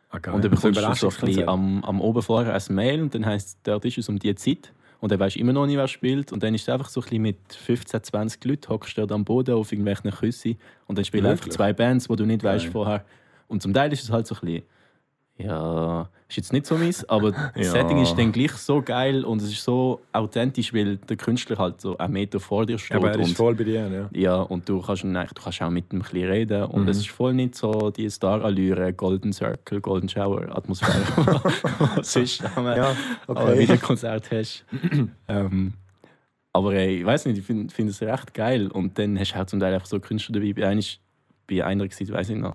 [0.09, 0.33] Ah, geil.
[0.33, 3.25] Und dann bekommst du so ein bisschen am, am oben vorher ein Mail und dann
[3.25, 4.71] heisst dort ist es um die Zeit.
[4.99, 6.31] Und dann weißt du immer noch nicht, wer spielt.
[6.31, 9.11] Und dann ist es einfach so ein bisschen mit 15, 20 Leuten, hockst du dort
[9.11, 10.55] am Boden auf irgendwelchen Küssen
[10.87, 12.71] und dann spielen einfach zwei Bands, die du nicht weißt Geil.
[12.71, 13.05] vorher.
[13.47, 14.63] Und zum Teil ist es halt so ein bisschen,
[15.37, 17.71] ja, ist jetzt nicht so mies, aber das Ja.
[17.71, 21.81] Setting ist dann gleich so geil und es ist so authentisch, weil der Künstler halt
[21.81, 22.95] so einen Meter vor dir steht.
[22.97, 24.09] Aber er ist und voll bei dir, ja.
[24.19, 25.11] ja, und du kannst, du
[25.43, 26.63] kannst auch mit ihm ein bisschen reden.
[26.65, 26.89] Und Mhm.
[26.89, 31.01] es ist voll nicht so die Star-Allüre, Golden Circle, Golden Shower-Atmosphäre,
[31.95, 32.95] was sonst am Ja,
[33.27, 33.59] okay.
[33.59, 34.65] wieder Konzert hast.
[35.27, 35.73] ähm,
[36.53, 38.67] aber ey, ich weiß nicht, ich finde find es recht geil.
[38.71, 40.53] Und dann hast du halt zum Teil einfach so Künstler dabei.
[40.53, 40.99] Bei einer, ist-
[41.47, 42.53] bei einer war, weiß ich noch,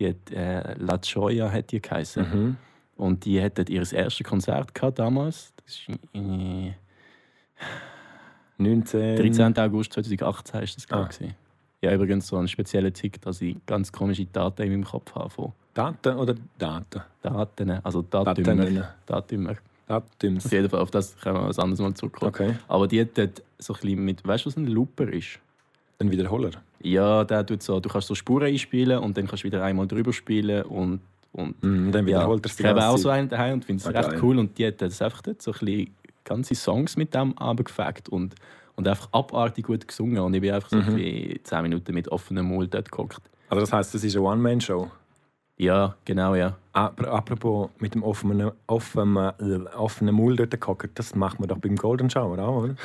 [0.00, 2.22] die hat, äh, La Gioia hat die geheißen.
[2.22, 2.56] Mhm.
[2.96, 5.52] Und die hat dort ihr erstes Konzert gehabt damals.
[5.64, 6.74] Das ist in,
[8.58, 9.16] 19.
[9.16, 9.56] 13.
[9.58, 11.24] August 2018 ist das, glaube Ah.
[11.24, 11.34] ich.
[11.82, 15.30] Ja, übrigens so einen speziellen Tick, dass ich ganz komische Daten in meinem Kopf habe
[15.30, 17.00] von Daten oder Daten?
[17.22, 18.54] Daten, also Datümer.
[18.56, 18.84] Daten.
[19.06, 19.54] Datümer.
[19.86, 20.44] Datums.
[20.46, 22.28] Auf jeden Fall, auf das können wir was anderes mal zurückkommen.
[22.28, 22.54] Okay.
[22.68, 25.38] Aber die hat dort so ein bisschen mit, weißt du, was ein Looper ist?
[26.00, 26.50] Ein Wiederholer.
[26.82, 29.86] Ja, der tut so, du kannst so Spuren einspielen und dann kannst du wieder einmal
[29.86, 31.00] drüber spielen und,
[31.32, 33.82] und Mhm, dann ja, wiederholt er es ich habe auch so einen daheim und finde
[33.82, 34.20] es Ah, recht geil.
[34.22, 38.08] cool und die hat das einfach dort so ein bisschen ganze Songs mit dem abgefackt
[38.08, 38.34] und,
[38.76, 40.88] und einfach abartig gut gesungen und ich bin einfach so Mhm.
[40.88, 43.20] ein bisschen 10 Minuten mit offenem Mund dort gehockt.
[43.50, 44.90] Also das heisst, das ist eine One-Man-Show.
[45.58, 46.56] Ja, genau, ja.
[46.72, 49.32] Ap- Apropos mit dem offenen, offenen,
[49.76, 52.76] offenen Maul dort gehockt, das macht man doch beim Golden Shower auch, oder?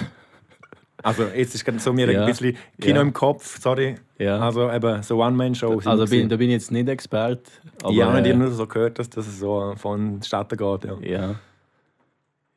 [1.04, 2.22] Also jetzt ist so mir Ja.
[2.22, 3.02] ein bisschen Kino Ja.
[3.02, 3.96] im Kopf, sorry.
[4.18, 4.40] ja.
[4.40, 5.82] Also eben so One-Man-Show.
[5.86, 7.44] Also bin, da bin ich jetzt nicht Experte.
[7.84, 10.86] Aber, ja, ich äh, habe nur so gehört, dass das so vonstatten geht.
[10.86, 10.98] Ja.
[11.02, 11.36] Ja.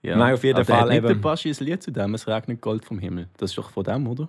[0.02, 0.16] ja.
[0.16, 2.26] Nein, auf jeden Aber Fall Hat nicht eben- der Baschi ein Lied zu dem, es
[2.26, 3.28] regnet Gold vom Himmel.
[3.36, 4.28] Das ist doch von dem, oder?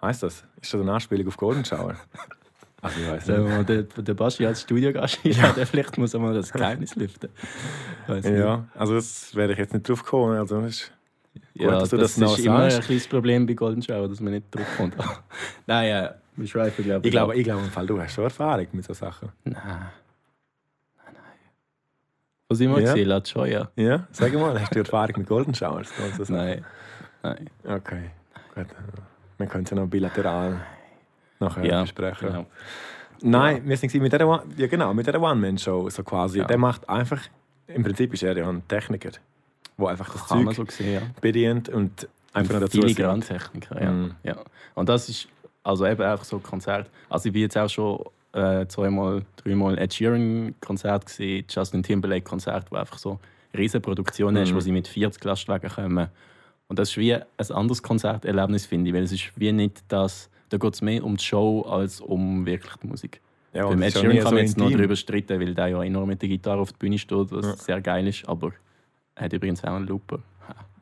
[0.00, 0.44] Heißt das?
[0.60, 1.96] Ist das eine Anspielung auf Golden Shower?
[2.82, 3.68] also ich weiß nicht.
[3.68, 5.52] der, der Baschi als Studiogast ja.
[5.56, 7.30] der vielleicht muss er mal das Geheimnis lüften.
[8.08, 8.24] Nicht.
[8.26, 10.38] Ja, also das wäre ich jetzt nicht drauf gekommen.
[10.38, 10.92] Also das ist
[11.54, 14.46] ja dass das, das ist immer ein kleines Problem bei Golden Shower, dass man nicht
[14.54, 14.94] drauf kommt.
[15.66, 18.66] Nein, ja, wir schweifen, glaube ich glaube, ich glaube im Fall, du hast schon Erfahrung
[18.72, 19.30] mit so Sachen.
[19.44, 19.54] Nein.
[19.56, 22.56] Nein, nein.
[22.56, 22.92] Sind wir Ja.
[22.92, 23.08] gesehen?
[23.08, 23.70] La Gioia?
[23.76, 25.90] Ja, sag mal, hast du Erfahrung mit Golden Showers?
[26.28, 26.64] Nein.
[27.22, 27.50] Nein.
[27.64, 28.10] Okay,
[28.54, 28.66] gut.
[29.38, 30.60] Wir können es ja noch bilateral
[31.40, 32.28] nachher Ja, besprechen.
[32.28, 32.46] genau.
[33.20, 36.38] Nein, wir sind mit dieser One- ja genau, One-Man-Show so quasi.
[36.38, 36.44] Ja.
[36.44, 37.20] Der macht einfach,
[37.66, 39.10] im Prinzip ist er ja ein Techniker,
[39.78, 41.00] der einfach das Kann Zeug so sehen, ja.
[41.20, 43.90] bedient und einfach noch dazu Filigrantechniker, ja.
[43.90, 44.14] Mhm.
[44.22, 44.36] ja.
[44.74, 45.28] Und das ist
[45.62, 46.88] also eben einfach so ein Konzert.
[47.08, 48.00] Also ich bin jetzt auch schon
[48.32, 53.18] äh, zweimal, dreimal Ed Sheeran Konzert gesehen, Justin Timberlake Konzert, wo einfach so
[53.52, 54.56] eine riesige Produktion ist, Mhm.
[54.56, 56.08] wo sie mit 40 Lastwagen kommen.
[56.68, 60.28] Und das ist wie ein anderes Konzerterlebnis, finde ich, weil es ist wie nicht das,
[60.50, 63.20] da geht es mehr um die Show als um wirklich die Musik.
[63.54, 64.78] Ja, Beim und Ed Sheeran kann so man jetzt noch intim.
[64.78, 67.56] darüber streiten, weil der ja enorm mit der Gitarre auf der Bühne steht, was Ja.
[67.56, 68.52] sehr geil ist, aber
[69.18, 70.20] er hat übrigens auch einen Looper.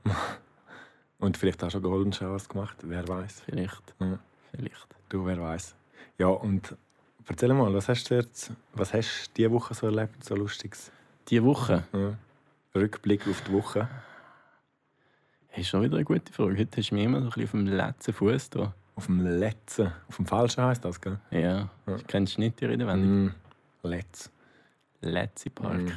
[1.19, 3.41] Und vielleicht auch schon Golden Showers gemacht, wer weiß.
[3.47, 3.95] Vielleicht.
[4.01, 4.19] Ja.
[4.51, 4.87] Vielleicht.
[5.09, 5.75] Du, wer weiß.
[6.19, 6.77] Ja, und
[7.27, 10.91] erzähl mal, was hast du jetzt, was hast du diese Woche so erlebt, so Lustiges?
[11.29, 12.15] Diese Woche Ja.
[12.75, 13.89] Rückblick auf die Woche.
[15.49, 16.59] hey, ist schon wieder eine gute Frage.
[16.59, 18.75] Heute hast du mich immer so ein bisschen auf dem letzten Fuß da.
[18.95, 21.19] Auf dem letzten, auf dem falschen heisst das, gell?
[21.31, 21.69] Ja, Ja.
[21.87, 23.27] du kennst nicht die Redewendung.
[23.27, 23.35] Mm,
[23.85, 24.31] letz.
[25.01, 25.79] Letzte Park.
[25.81, 25.93] Mm.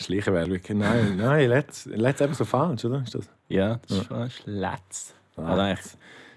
[0.00, 0.60] Schleichwerbung.
[0.78, 1.86] Nein, nein, letz.
[1.86, 3.02] Letz eben so falsch, oder?
[3.02, 3.28] Ist das?
[3.48, 4.42] Ja, das ist falsch.
[4.46, 5.14] Letz.
[5.36, 5.48] Letz.
[5.48, 5.86] Also eigentlich,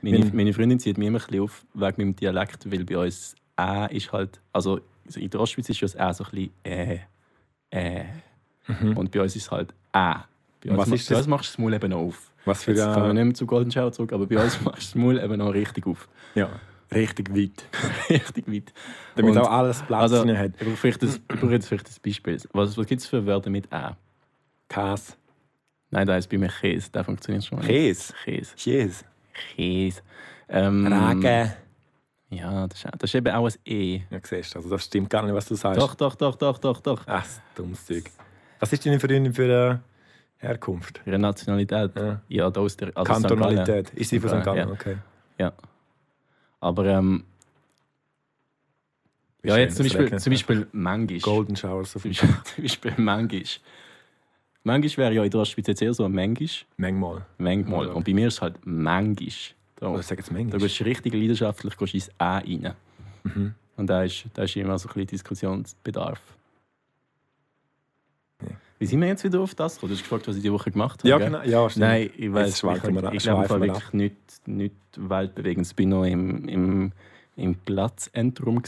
[0.01, 3.35] meine, meine Freundin zieht mich immer ein bisschen auf wegen meinem Dialekt, weil bei uns
[3.59, 4.41] «ä» ist halt...
[4.51, 4.79] Also
[5.15, 6.99] in der Ostschweiz ist das «ä» so ein bisschen «äh»,
[7.71, 8.03] «äh».
[8.67, 8.97] Mhm.
[8.97, 10.15] Und bei uns ist es halt «ä».
[10.61, 11.23] Bei uns, Was ist bei das?
[11.23, 12.31] uns machst du das Maul eben noch auf.
[12.45, 14.81] Was für Jetzt kommen wir nicht mehr zu Golden Shower zurück, aber bei uns machst
[14.81, 16.07] du das Maul eben noch richtig auf.
[16.35, 16.49] Ja,
[16.91, 17.65] richtig weit.
[18.09, 18.73] richtig weit.
[19.15, 20.51] Damit Und- auch alles Platz Also, hat.
[20.59, 22.37] ich brauche vielleicht das- ich brauche jetzt vielleicht ein Beispiel.
[22.53, 23.95] Was, was gibt es für Wörter mit «ä»?
[24.69, 25.13] Käse.
[25.91, 26.89] Nein, da ist bei mir Käse.
[26.91, 27.59] Der funktioniert schon.
[27.61, 28.13] Käse.
[28.23, 28.55] Käse.
[28.55, 29.05] Käse.
[29.55, 30.01] Käse.
[30.49, 31.53] Ähm, Rage.
[32.29, 34.01] Ja, das ist, das ist eben auch ein E.
[34.09, 35.79] Ja, siehst du, also das stimmt gar nicht, was du sagst.
[35.79, 37.03] Doch, doch, doch, doch, doch, doch.
[37.05, 38.05] Ach, dummes Zeug.
[38.59, 39.81] Was ist deine Freundin für eine
[40.37, 41.01] Herkunft?
[41.05, 41.91] Ihre Nationalität.
[41.95, 42.21] Ja.
[42.29, 43.11] Ja, da aus der also.
[43.13, 43.91] Kantonalität.
[43.91, 44.43] Ist sie von St.
[44.43, 44.67] Gallen?
[44.67, 44.73] Ja.
[44.73, 44.97] Okay.
[45.37, 45.53] Ja.
[46.63, 47.23] Aber ähm,
[49.43, 51.21] ja, jetzt zum Beispiel, zum Beispiel mangisch.
[51.21, 52.11] Golden Shower so Zum.
[52.11, 53.59] Beispiel, zum Beispiel mangisch.
[54.63, 56.07] Mangisch wäre ja in der Ostschweiz jetzt eher so.
[56.77, 57.25] Manchmal.
[57.37, 57.87] Manchmal.
[57.87, 57.93] Ja.
[57.93, 59.55] Und bei mir ist es halt mangisch.
[59.75, 60.59] Da, Oder sag jetzt da manchmal.
[60.61, 62.73] gehst du richtig leidenschaftlich gehst ins A rein.
[63.23, 63.53] Mhm.
[63.75, 66.21] Und da ist, da ist immer so ein bisschen Diskussionsbedarf.
[68.83, 69.91] Wie sind wir jetzt wieder auf das gekommen?
[69.91, 71.09] Du hast gefragt, was ich diese Woche gemacht habe.
[71.09, 71.41] Ja, genau.
[71.43, 71.85] Ja, stimmt.
[71.85, 72.63] Nein, ich weiß ich,
[73.05, 74.15] ab- ich glaube wirklich nicht,
[74.45, 75.65] nicht weltbewegend.
[75.67, 76.91] Ich bin noch im, im,
[77.37, 78.61] im Platzzentrum,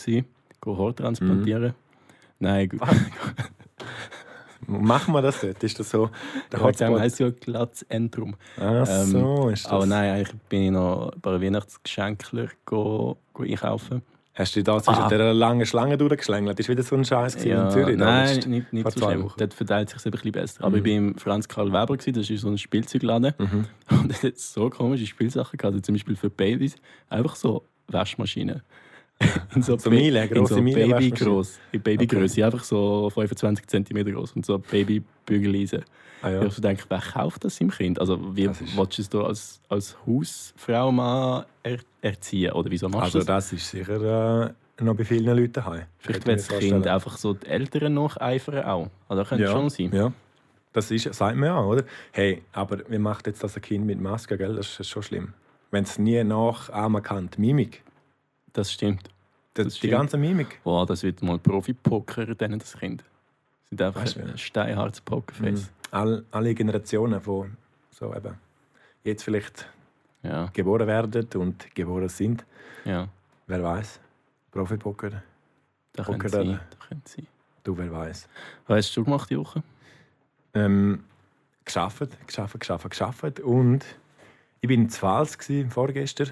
[0.65, 1.63] Haar transplantieren.
[1.63, 1.73] Mhm.
[2.39, 2.79] Nein, gut.
[4.67, 5.63] Machen wir das dort?
[5.63, 6.09] Ist das so
[6.51, 6.99] der Hotspot?
[7.01, 8.35] heisst ja Platzzentrum.
[8.57, 9.71] Ach Ähm, so, ist das.
[9.71, 11.39] Aber nein, eigentlich bin ich noch ein paar
[12.65, 14.01] go einkaufen.
[14.37, 15.07] Hast du dich da zwischen Ah.
[15.07, 16.59] dieser langen Schlange durchgeschlängelt?
[16.59, 17.95] Das war wieder so ein Scheiß Ja, in Zürich.
[17.97, 19.23] nein, nicht, nicht so schlimm.
[19.23, 19.35] Wochen.
[19.37, 20.63] Dort verteilt sich ein bisschen besser.
[20.65, 20.85] Aber Mhm.
[20.85, 23.33] ich war im Franz Karl Weber, gewesen, das ist so ein Spielzeugladen.
[23.37, 23.65] Mhm.
[24.03, 25.73] Und er hat so komische Spielsachen gehabt.
[25.75, 26.75] Also zum Beispiel für Babys
[27.09, 28.61] einfach so Waschmaschinen.
[29.55, 31.59] In so, in grosse so Miele Baby groß.
[31.71, 35.83] In Babygröße, einfach so 25 cm groß und so Babybügeleisen.
[36.21, 36.43] Ah, Ja.
[36.43, 37.99] Ich so denke, wer kauft das im Kind?
[37.99, 42.51] Also wie ist- willst du es da als, als Hausfrau mal er erziehen?
[42.51, 43.49] Oder wieso machst Also du das?
[43.51, 45.83] das ist sicher äh, noch bei vielen Leuten heim.
[45.99, 46.87] Vielleicht wird das Kind vorstellen.
[46.87, 48.89] einfach so die Eltern nacheifern auch.
[49.07, 49.51] Also das könnte ja.
[49.51, 49.91] schon sein.
[49.93, 50.11] Ja.
[50.73, 51.83] Das ist, sagt man ja, oder?
[52.11, 54.55] Hey, aber wie macht jetzt das ein Kind mit Maske, gell?
[54.55, 55.33] Das ist schon schlimm.
[55.71, 57.81] Wenn es nie nachahmen kann, die Mimik.
[58.55, 59.09] Das stimmt.
[59.53, 59.91] Das, Das die stimmt.
[59.93, 60.61] ganze Mimik.
[60.63, 63.01] Boah, das wird mal Profi-Poker, denen das Kind.
[63.01, 65.63] Das sind einfach Weißt du, ein steinhartes Pokerface.
[65.63, 65.67] Mhm.
[65.91, 67.55] All, alle Generationen von
[67.91, 68.35] so eben
[69.03, 69.67] jetzt vielleicht
[70.23, 72.45] Ja, geboren werden und geboren sind.
[72.85, 73.07] ja.
[73.47, 73.99] Wer weiß?
[74.51, 75.21] Profi-Poker.
[75.93, 76.59] Da könnte sein.
[77.63, 78.27] Du, wer weiß.
[78.67, 79.61] Was hast du gemacht die Woche?
[80.55, 81.03] Ähm,
[81.63, 83.39] geschafft, geschafft, geschafft, geschafft.
[83.41, 83.85] Und
[84.61, 85.37] ich bin in Pfalz
[85.69, 86.31] vorgestern.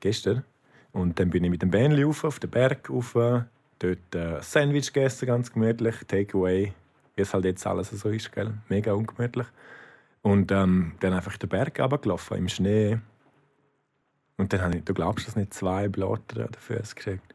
[0.00, 0.44] Gestern.
[0.92, 3.42] Und dann bin ich mit dem Bähnli auf, auf den Berg, auf äh,
[3.78, 6.72] dort äh, ein Sandwich gegessen, ganz gemütlich, Takeaway,
[7.16, 8.52] wie es halt jetzt alles so ist, gell?
[8.68, 9.46] mega ungemütlich.
[10.20, 12.98] Und ähm, dann einfach den Berg runtergelaufen, im Schnee.
[14.36, 17.34] Und dann habe ich, du glaubst das nicht, zwei Blatter Füßen gekriegt.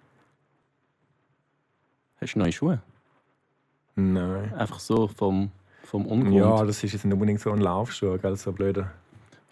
[2.21, 2.81] Hast du neue Schuhe?
[3.95, 4.53] Nein.
[4.53, 5.51] Einfach so vom,
[5.83, 6.35] vom Ungrund?
[6.35, 8.35] Ja, das ist jetzt nicht unbedingt so ein Laufschuh, gell?
[8.35, 8.91] so blöder.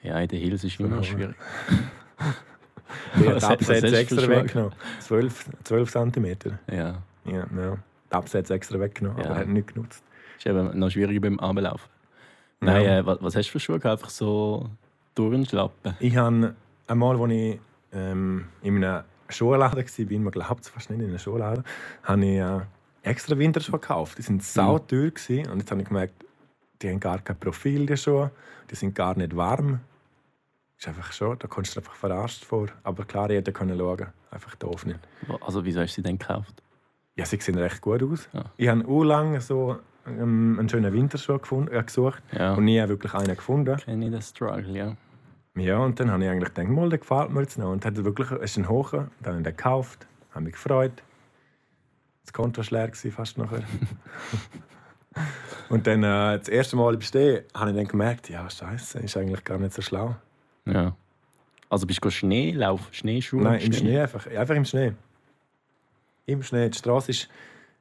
[0.02, 1.04] Ja, in den Hills ist immer So.
[1.04, 1.36] schwierig.
[3.13, 4.74] Was- hat Absätze extra weggenommen.
[5.00, 6.26] 12, 12 cm.
[6.72, 7.02] Ja.
[7.26, 7.78] Ja, ja.
[8.12, 9.30] Die Absätze extra weggenommen, Ja.
[9.32, 10.04] aber hat nicht genutzt.
[10.38, 11.89] Ist eben noch schwieriger beim Abelaufen.
[12.62, 13.00] Nein, Ja.
[13.00, 13.80] äh, was, was hast du für Schuhe?
[13.80, 14.00] gehabt?
[14.02, 14.70] Einfach so
[15.15, 15.96] Turnschlappen?
[16.00, 16.56] Ich habe
[16.88, 17.60] einmal, als ich
[17.94, 21.63] ähm, in einem Schuhladen war, man glaubt es fast nicht, in einem Schuhladen,
[22.04, 22.60] habe ich äh,
[23.04, 24.18] extra Winterschuhe gekauft.
[24.18, 24.28] Die Mhm.
[24.28, 25.50] waren sauteuer gewesen.
[25.52, 26.26] und jetzt habe ich gemerkt,
[26.82, 28.32] die haben gar kein Profil, die Schuhe.
[28.70, 29.80] Die sind gar nicht warm.
[30.78, 32.68] Ist einfach schon, da kommst du einfach verarscht vor.
[32.84, 34.08] Aber klar, jeder konnte schauen.
[34.32, 35.00] Einfach doof nicht.
[35.42, 36.62] Also wieso hast du sie denn gekauft?
[37.16, 38.28] Ja, sie sehen recht gut aus.
[38.34, 38.46] Ja.
[38.58, 43.14] Ich habe urlang so ähm, einen schönen Winterschuh gefunden, äh, gesucht Ja, und nie wirklich
[43.14, 43.78] einen gefunden.
[43.78, 44.98] kenne ich den Struggle, ja.
[45.58, 47.72] Ja, und dann habe ich eigentlich gedacht, mal, der gefällt mir jetzt noch.
[47.72, 51.02] Und hat wirklich, es ist ein hoher, dann habe ich den gekauft, habe mich gefreut.
[52.26, 53.64] Das Konto war leer, fast nachher.
[55.70, 59.16] und dann, äh, das erste Mal im Stehen, habe ich dann gemerkt, ja, scheiße, ist
[59.16, 60.16] eigentlich gar nicht so schlau.
[60.65, 60.95] Ja.
[61.69, 63.43] Also bist du Schneelauf, Schneeschuhe?
[63.43, 64.28] Nein, im Schnee einfach.
[64.28, 64.93] Einfach im Schnee.
[66.25, 66.69] Im Schnee.
[66.69, 67.30] Die Straße war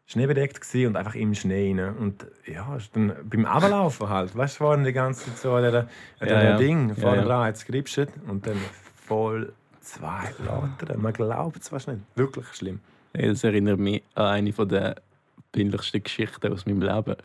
[0.06, 1.96] schneebedeckt und einfach im Schnee rein.
[1.96, 4.36] Und ja, ist dann beim Ablaufen halt.
[4.36, 5.88] Weißt du, vorne die ganze Zeit so an dieser,
[6.20, 6.56] an Ja, ja.
[6.56, 7.24] Ding, vorne ja.
[7.24, 8.56] dran hat es geripscht und dann
[9.06, 10.96] voll zwei Blatter.
[10.96, 12.00] Man glaubt es fast nicht.
[12.16, 12.80] Wirklich schlimm.
[13.12, 14.96] Hey, das erinnert mich an eine von der
[15.52, 17.16] peinlichsten Geschichten aus meinem Leben,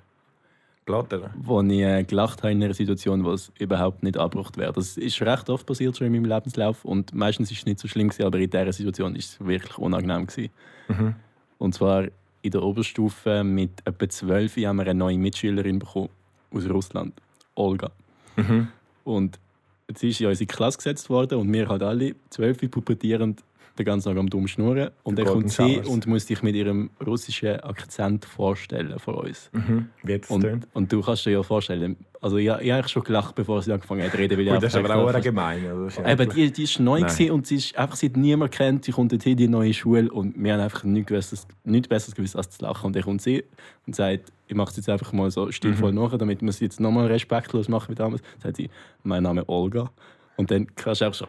[0.90, 1.30] Blatter.
[1.36, 4.74] wo ich äh, gelacht habe in einer Situation, wo es überhaupt nicht abgebracht wäre.
[4.74, 7.88] Das ist recht oft passiert schon in meinem Lebenslauf und meistens ist es nicht so
[7.88, 10.50] schlimm gewesen, aber in dieser Situation ist es wirklich unangenehm gewesen.
[10.88, 11.16] Mhm.
[11.60, 12.06] Und zwar
[12.42, 16.10] in der Oberstufe mit etwa 12 haben wir eine neue Mitschülerin bekommen
[16.52, 17.14] aus Russland,
[17.54, 17.92] Olga.
[18.36, 18.70] Mhm.
[19.04, 19.40] Und
[19.88, 23.44] jetzt ist sie in unsere Klasse gesetzt worden und wir halt alle, 12 pubertierend,
[23.80, 24.90] den ganzen Tag am dumm schnurren.
[25.04, 29.50] Und dann kommt sie und muss sich mit ihrem russischen Akzent vorstellen vor uns.
[29.54, 29.90] Mhm.
[30.06, 33.62] Es Und, und du kannst dir ja vorstellen, also ich, ich habe schon gelacht, bevor
[33.62, 34.38] sie angefangen hat zu reden.
[34.38, 35.66] Weil Gut, das ist aber auch gemein.
[35.66, 37.32] Also, Eben, die, die ist neu Nein.
[37.32, 40.12] und sie ist einfach, sie hat niemand kennt, sie kommt dorthin in die neue Schule
[40.12, 42.88] und wir haben einfach nichts, gewusst, nichts Besseres gewusst als zu lachen.
[42.88, 43.46] Und dann kommt sie
[43.88, 45.98] und sagt, ich mache es jetzt einfach mal so stilvoll Mhm.
[46.00, 48.22] nach, damit wir es jetzt nochmal respektlos machen wie damals.
[48.44, 48.70] Sagt sie,
[49.04, 49.90] mein Name ist Olga.
[50.36, 51.26] Und dann kannst du auch so.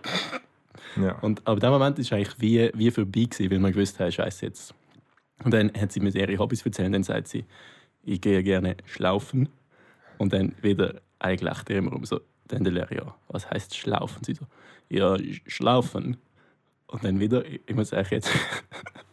[0.96, 1.18] Ja.
[1.20, 4.46] Und, aber der Moment ist eigentlich wie, wie vorbei gewesen, weil man gewusst hat, scheiße
[4.46, 4.74] jetzt.
[5.44, 7.44] Und dann hat sie mir ihre Hobbys erzählt und dann sagt sie,
[8.02, 9.48] ich gehe gerne schlaufen.
[10.18, 12.04] Und dann wieder ein Gelächter im Raum.
[12.04, 14.22] So, dann der Lehrer, ja, was heißt schlaufen?
[14.24, 14.44] Sie so,
[14.90, 16.16] ja, sch- schlaufen.
[16.88, 18.30] Und dann wieder, ich muss eigentlich jetzt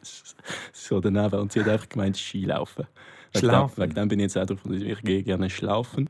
[0.73, 1.39] so daneben.
[1.39, 2.85] Und sie hat einfach gemeint, Skilaufen.
[3.33, 3.83] Dem- Schlaufen.
[3.83, 6.09] Wegen dem bin ich jetzt auch drauf, ich gehe gerne schlaufen.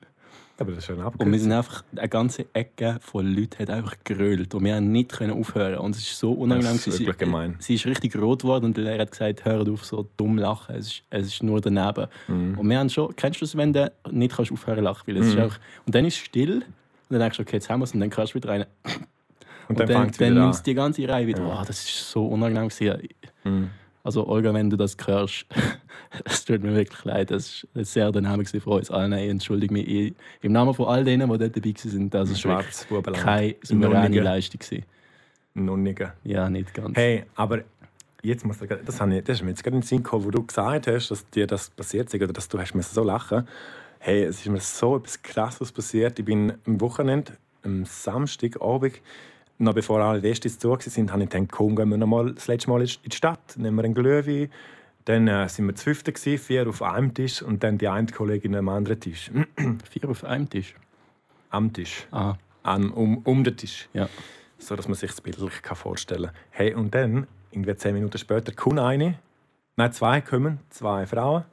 [0.60, 3.96] Aber das ist schon Und wir sind einfach, eine ganze Ecke von Leuten hat einfach
[4.04, 6.74] gerölt und wir haben nicht können aufhören und es ist so unangenehm.
[6.74, 7.56] Das ist wirklich sie, gemein.
[7.60, 10.76] Sie ist richtig rot geworden und der Lehrer hat gesagt, hört auf so dumm lachen,
[10.76, 12.08] es ist, es ist nur daneben.
[12.28, 12.58] Mhm.
[12.58, 15.28] Und wir haben schon, kennst du das, wenn du nicht kannst aufhören lachen, weil es
[15.28, 15.42] ist Mhm.
[15.42, 15.54] auch,
[15.86, 16.64] und dann ist es still und
[17.10, 18.66] dann denkst du, okay, jetzt haben wir es und dann kannst du wieder rein.
[19.70, 21.42] Und dann, dann, es dann wieder nimmst du die ganze Reihe wieder.
[21.42, 21.60] Ja.
[21.60, 23.10] Wow, das ist so unangenehm gewesen.
[23.44, 23.70] Mhm.
[24.08, 25.46] Also Olga, wenn du das hörst,
[26.24, 27.30] es tut mir wirklich leid.
[27.30, 29.12] Das war sehr gewesen für uns allen.
[29.12, 32.10] Ich entschuldige mich ich- im Namen von all denen, die dort dabei waren.
[32.10, 33.18] Das ist wirklich Schwarzbubenland.
[33.26, 34.22] keine souveräne.
[34.22, 34.62] Leistung.
[35.56, 36.14] Nunnigen.
[36.24, 36.96] Ja, nicht ganz.
[36.96, 37.64] Hey, aber
[38.24, 40.24] jetzt muss ich, das, habe ich, das ist mir jetzt gerade in den Sinn gekommen,
[40.24, 43.04] wo du gesagt hast, dass dir das passiert ist oder dass du hast müssen so
[43.04, 43.46] lachen
[44.00, 46.18] Hey, es ist mir so etwas Krasses passiert.
[46.18, 49.02] Ich bin am Wochenende, am Samstagabend,
[49.60, 52.48] noch bevor alle Restis zu waren, habe ich gedacht, komm, gehen wir noch mal das
[52.48, 54.50] letzte Mal in die Stadt, nehmen wir einen Glühwein.
[55.06, 58.56] Dann äh, sind wir zu fünften, vier auf einem Tisch und dann die eine Kollegin
[58.56, 59.32] am anderen Tisch.
[59.90, 60.76] Vier auf einem Tisch.
[61.50, 62.08] am Tisch.
[62.12, 63.88] Ah, An, um, um den Tisch.
[63.94, 64.10] ja.
[64.60, 66.36] so dass man sich das bildlich vorstellen kann.
[66.50, 69.18] Hey, und dann, irgendwie zehn Minuten später, kommt eine,
[69.78, 71.46] nein, zwei kommen, zwei Frauen.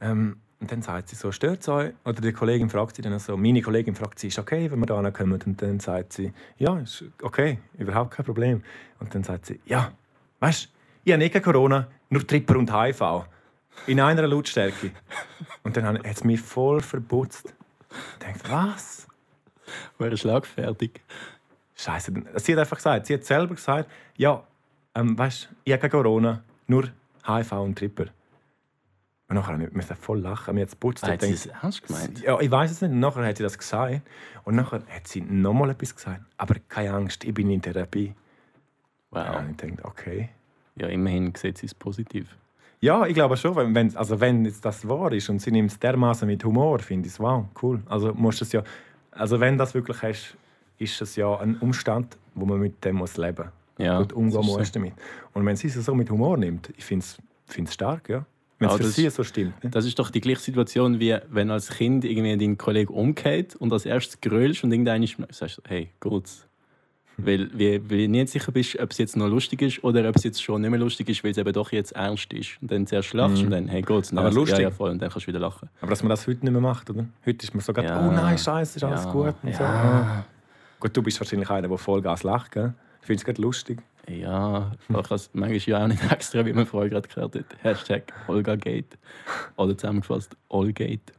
[0.00, 1.92] Ähm, und dann sagt sie so, stört es euch?
[2.04, 4.86] Oder die Kollegin fragt sie dann so, meine Kollegin fragt sie, ist okay, wenn wir
[4.86, 5.42] da kommen?
[5.44, 8.62] Und dann sagt sie, ja, ist okay, überhaupt kein Problem.
[9.00, 9.90] Und dann sagt sie, ja,
[10.38, 10.68] weißt du,
[11.02, 13.24] ich habe nicht Corona, nur Tripper und HIV.
[13.88, 14.92] In einer Lautstärke.
[15.64, 17.52] Und dann hat es mich voll verbutzt.
[17.90, 19.08] Ich dachte, was?
[19.98, 21.00] Wäre schlagfertig.
[21.74, 24.44] Scheiße, sie hat einfach gesagt, sie hat selber gesagt, ja,
[24.94, 26.84] ähm, weißt, ich habe Corona, nur
[27.26, 28.06] HIV und Tripper.
[29.32, 31.04] Und nachher musste ich voll lachen, mir jetzt putzt.
[31.04, 32.20] Ah, hat sie es ernst gemeint?
[32.20, 32.90] Ja, ich weiß es nicht.
[32.90, 34.02] Und nachher hat sie das gesagt
[34.44, 36.20] und nachher hat sie nochmal etwas gesagt.
[36.36, 38.14] Aber keine Angst, ich bin in Therapie.
[39.10, 39.24] Wow.
[39.24, 40.28] Ja, und ich denke, okay.
[40.76, 42.36] Ja, immerhin sieht sie es positiv.
[42.80, 45.70] Ja, ich glaube schon, wenn, wenn, also wenn jetzt das wahr ist und sie nimmt
[45.70, 47.80] es dermaßen mit Humor, finde ich es wow, cool.
[47.86, 48.62] Also musst es ja,
[49.12, 50.36] also wenn das wirklich hast,
[50.76, 54.70] ist es ja ein Umstand, wo man mit dem muss leben Ja, und umgehen muss
[54.72, 54.92] damit.
[55.32, 58.26] Und wenn sie es so mit Humor nimmt, ich finde es stark, ja.
[58.62, 59.64] Wenn es Ja, für das- sie so stimmt.
[59.64, 59.70] Ne?
[59.70, 63.72] Das ist doch die gleiche Situation, wie wenn als Kind irgendwie dein Kollege umgeht und
[63.72, 66.46] als erstes grölst und irgendeiner sagst, du, hey, geht's?
[67.18, 70.16] Weil, weil, weil du nicht sicher bist, ob es jetzt noch lustig ist oder ob
[70.16, 72.56] es jetzt schon nicht mehr lustig ist, weil es eben doch jetzt ernst ist.
[72.62, 74.10] Und dann zuerst lachst und dann, hey, geht's?
[74.10, 74.28] Und dann Mhm.
[74.28, 74.58] Aber lustig.
[74.58, 74.90] Ja, ja, voll.
[74.92, 75.68] Und dann kannst du wieder lachen.
[75.82, 77.04] Aber dass man das heute nicht mehr macht, oder?
[77.26, 78.08] Heute ist man so gerade, Ja.
[78.08, 79.64] oh nein, scheiße, ist alles Ja, gut und so.
[80.80, 82.72] Gut, du bist wahrscheinlich einer, der Vollgas lacht, gell?
[83.02, 83.82] Ich finde es gerade lustig.
[84.08, 84.72] Ja,
[85.10, 87.44] es manchmal ja auch nicht extra, wie man vorher gerade gehört hat.
[87.62, 88.98] Hashtag OlgaGate.
[89.56, 91.12] Oder zusammengefasst Allgate.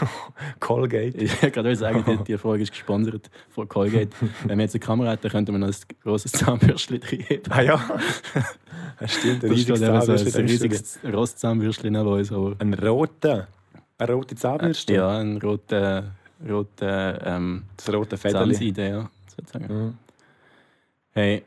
[0.60, 1.16] Colgate.
[1.18, 4.10] Ich wollte gerade sagen, die, die Frage ist gesponsert von Colgate.
[4.44, 7.52] Wenn wir jetzt eine Kamera hätten, könnten wir noch ein grosses Zahnbürstchen reinheben.
[7.52, 8.00] Ah ja.
[8.98, 10.40] Das stimmt, ein Das ist riesiges eben so Zahnbürstchen.
[10.42, 12.32] ein riesiges Rostzahnbürstchen neben uns.
[12.32, 13.48] Aber, Ein roter.
[13.98, 14.94] Eine rote Zahnbürste.
[14.94, 16.12] ja, ein roter,
[16.48, 18.54] roter ähm, Das rote Federli.
[18.54, 19.10] Zahnseide, ja.
[19.36, 19.66] sozusagen.
[19.86, 19.94] Mhm.
[21.12, 21.44] Hey,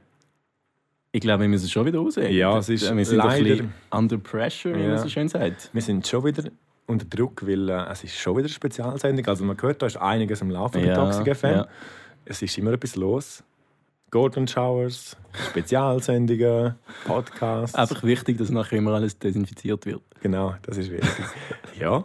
[1.15, 2.15] ich glaube, wir müssen schon wieder raus.
[2.17, 4.89] Ja, es ist wir sind ein leider- bisschen under pressure, wie Ja.
[4.89, 5.69] man so schön sagt.
[5.71, 6.43] Wir sind schon wieder
[6.87, 9.25] unter Druck, weil äh, es ist schon wieder eine Spezialsendung.
[9.27, 11.49] Also man hört, da ist einiges am Laufen bei Toxic FM.
[11.51, 11.67] ja.
[12.25, 13.43] Es ist immer etwas los.
[14.11, 15.15] Golden Showers,
[15.49, 16.75] Spezialsendungen,
[17.05, 17.75] Podcasts.
[17.75, 20.01] Einfach wichtig, dass nachher immer alles desinfiziert wird.
[20.21, 21.25] Genau, das ist wichtig.
[21.79, 22.03] ja,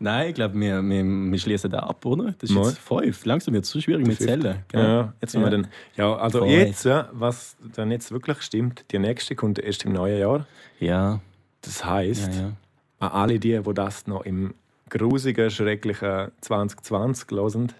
[0.00, 2.32] Nein, ich glaube, wir, wir, wir schließen da ab, oder?
[2.38, 2.68] Das ist Mal.
[2.68, 3.24] jetzt fünf.
[3.24, 4.62] Langsam wird es so schwierig mit Zellen.
[4.72, 5.12] ja.
[5.20, 5.40] Jetzt Ja.
[5.40, 6.48] wir dann, ja, also Voll.
[6.50, 10.46] jetzt, was dann jetzt wirklich stimmt, die nächste kommt erst im neuen Jahr.
[10.78, 11.20] Ja,
[11.62, 12.52] Das ja, heißt, ja.
[13.00, 14.54] an alle die, die das noch im
[14.88, 17.72] grusigen, schrecklichen 2020 hören,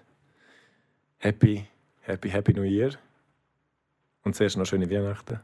[1.19, 1.65] happy,
[2.01, 2.91] happy, happy New Year.
[4.23, 5.39] Und zuerst noch schöne Weihnachten.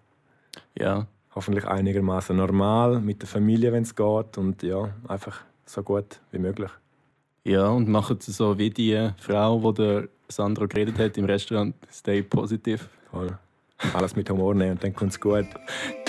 [0.78, 1.08] ja.
[1.34, 4.38] Hoffentlich einigermaßen normal mit der Familie, wenn es geht.
[4.38, 6.72] Und ja, einfach so gut wie möglich.
[7.44, 11.76] Ja, und machen es so wie die Frau, die der Sandro geredet hat im Restaurant.
[11.92, 12.84] Stay positive.
[13.12, 13.38] Voll.
[13.94, 15.46] Alles mit Humor nehmen und dann kommt es gut.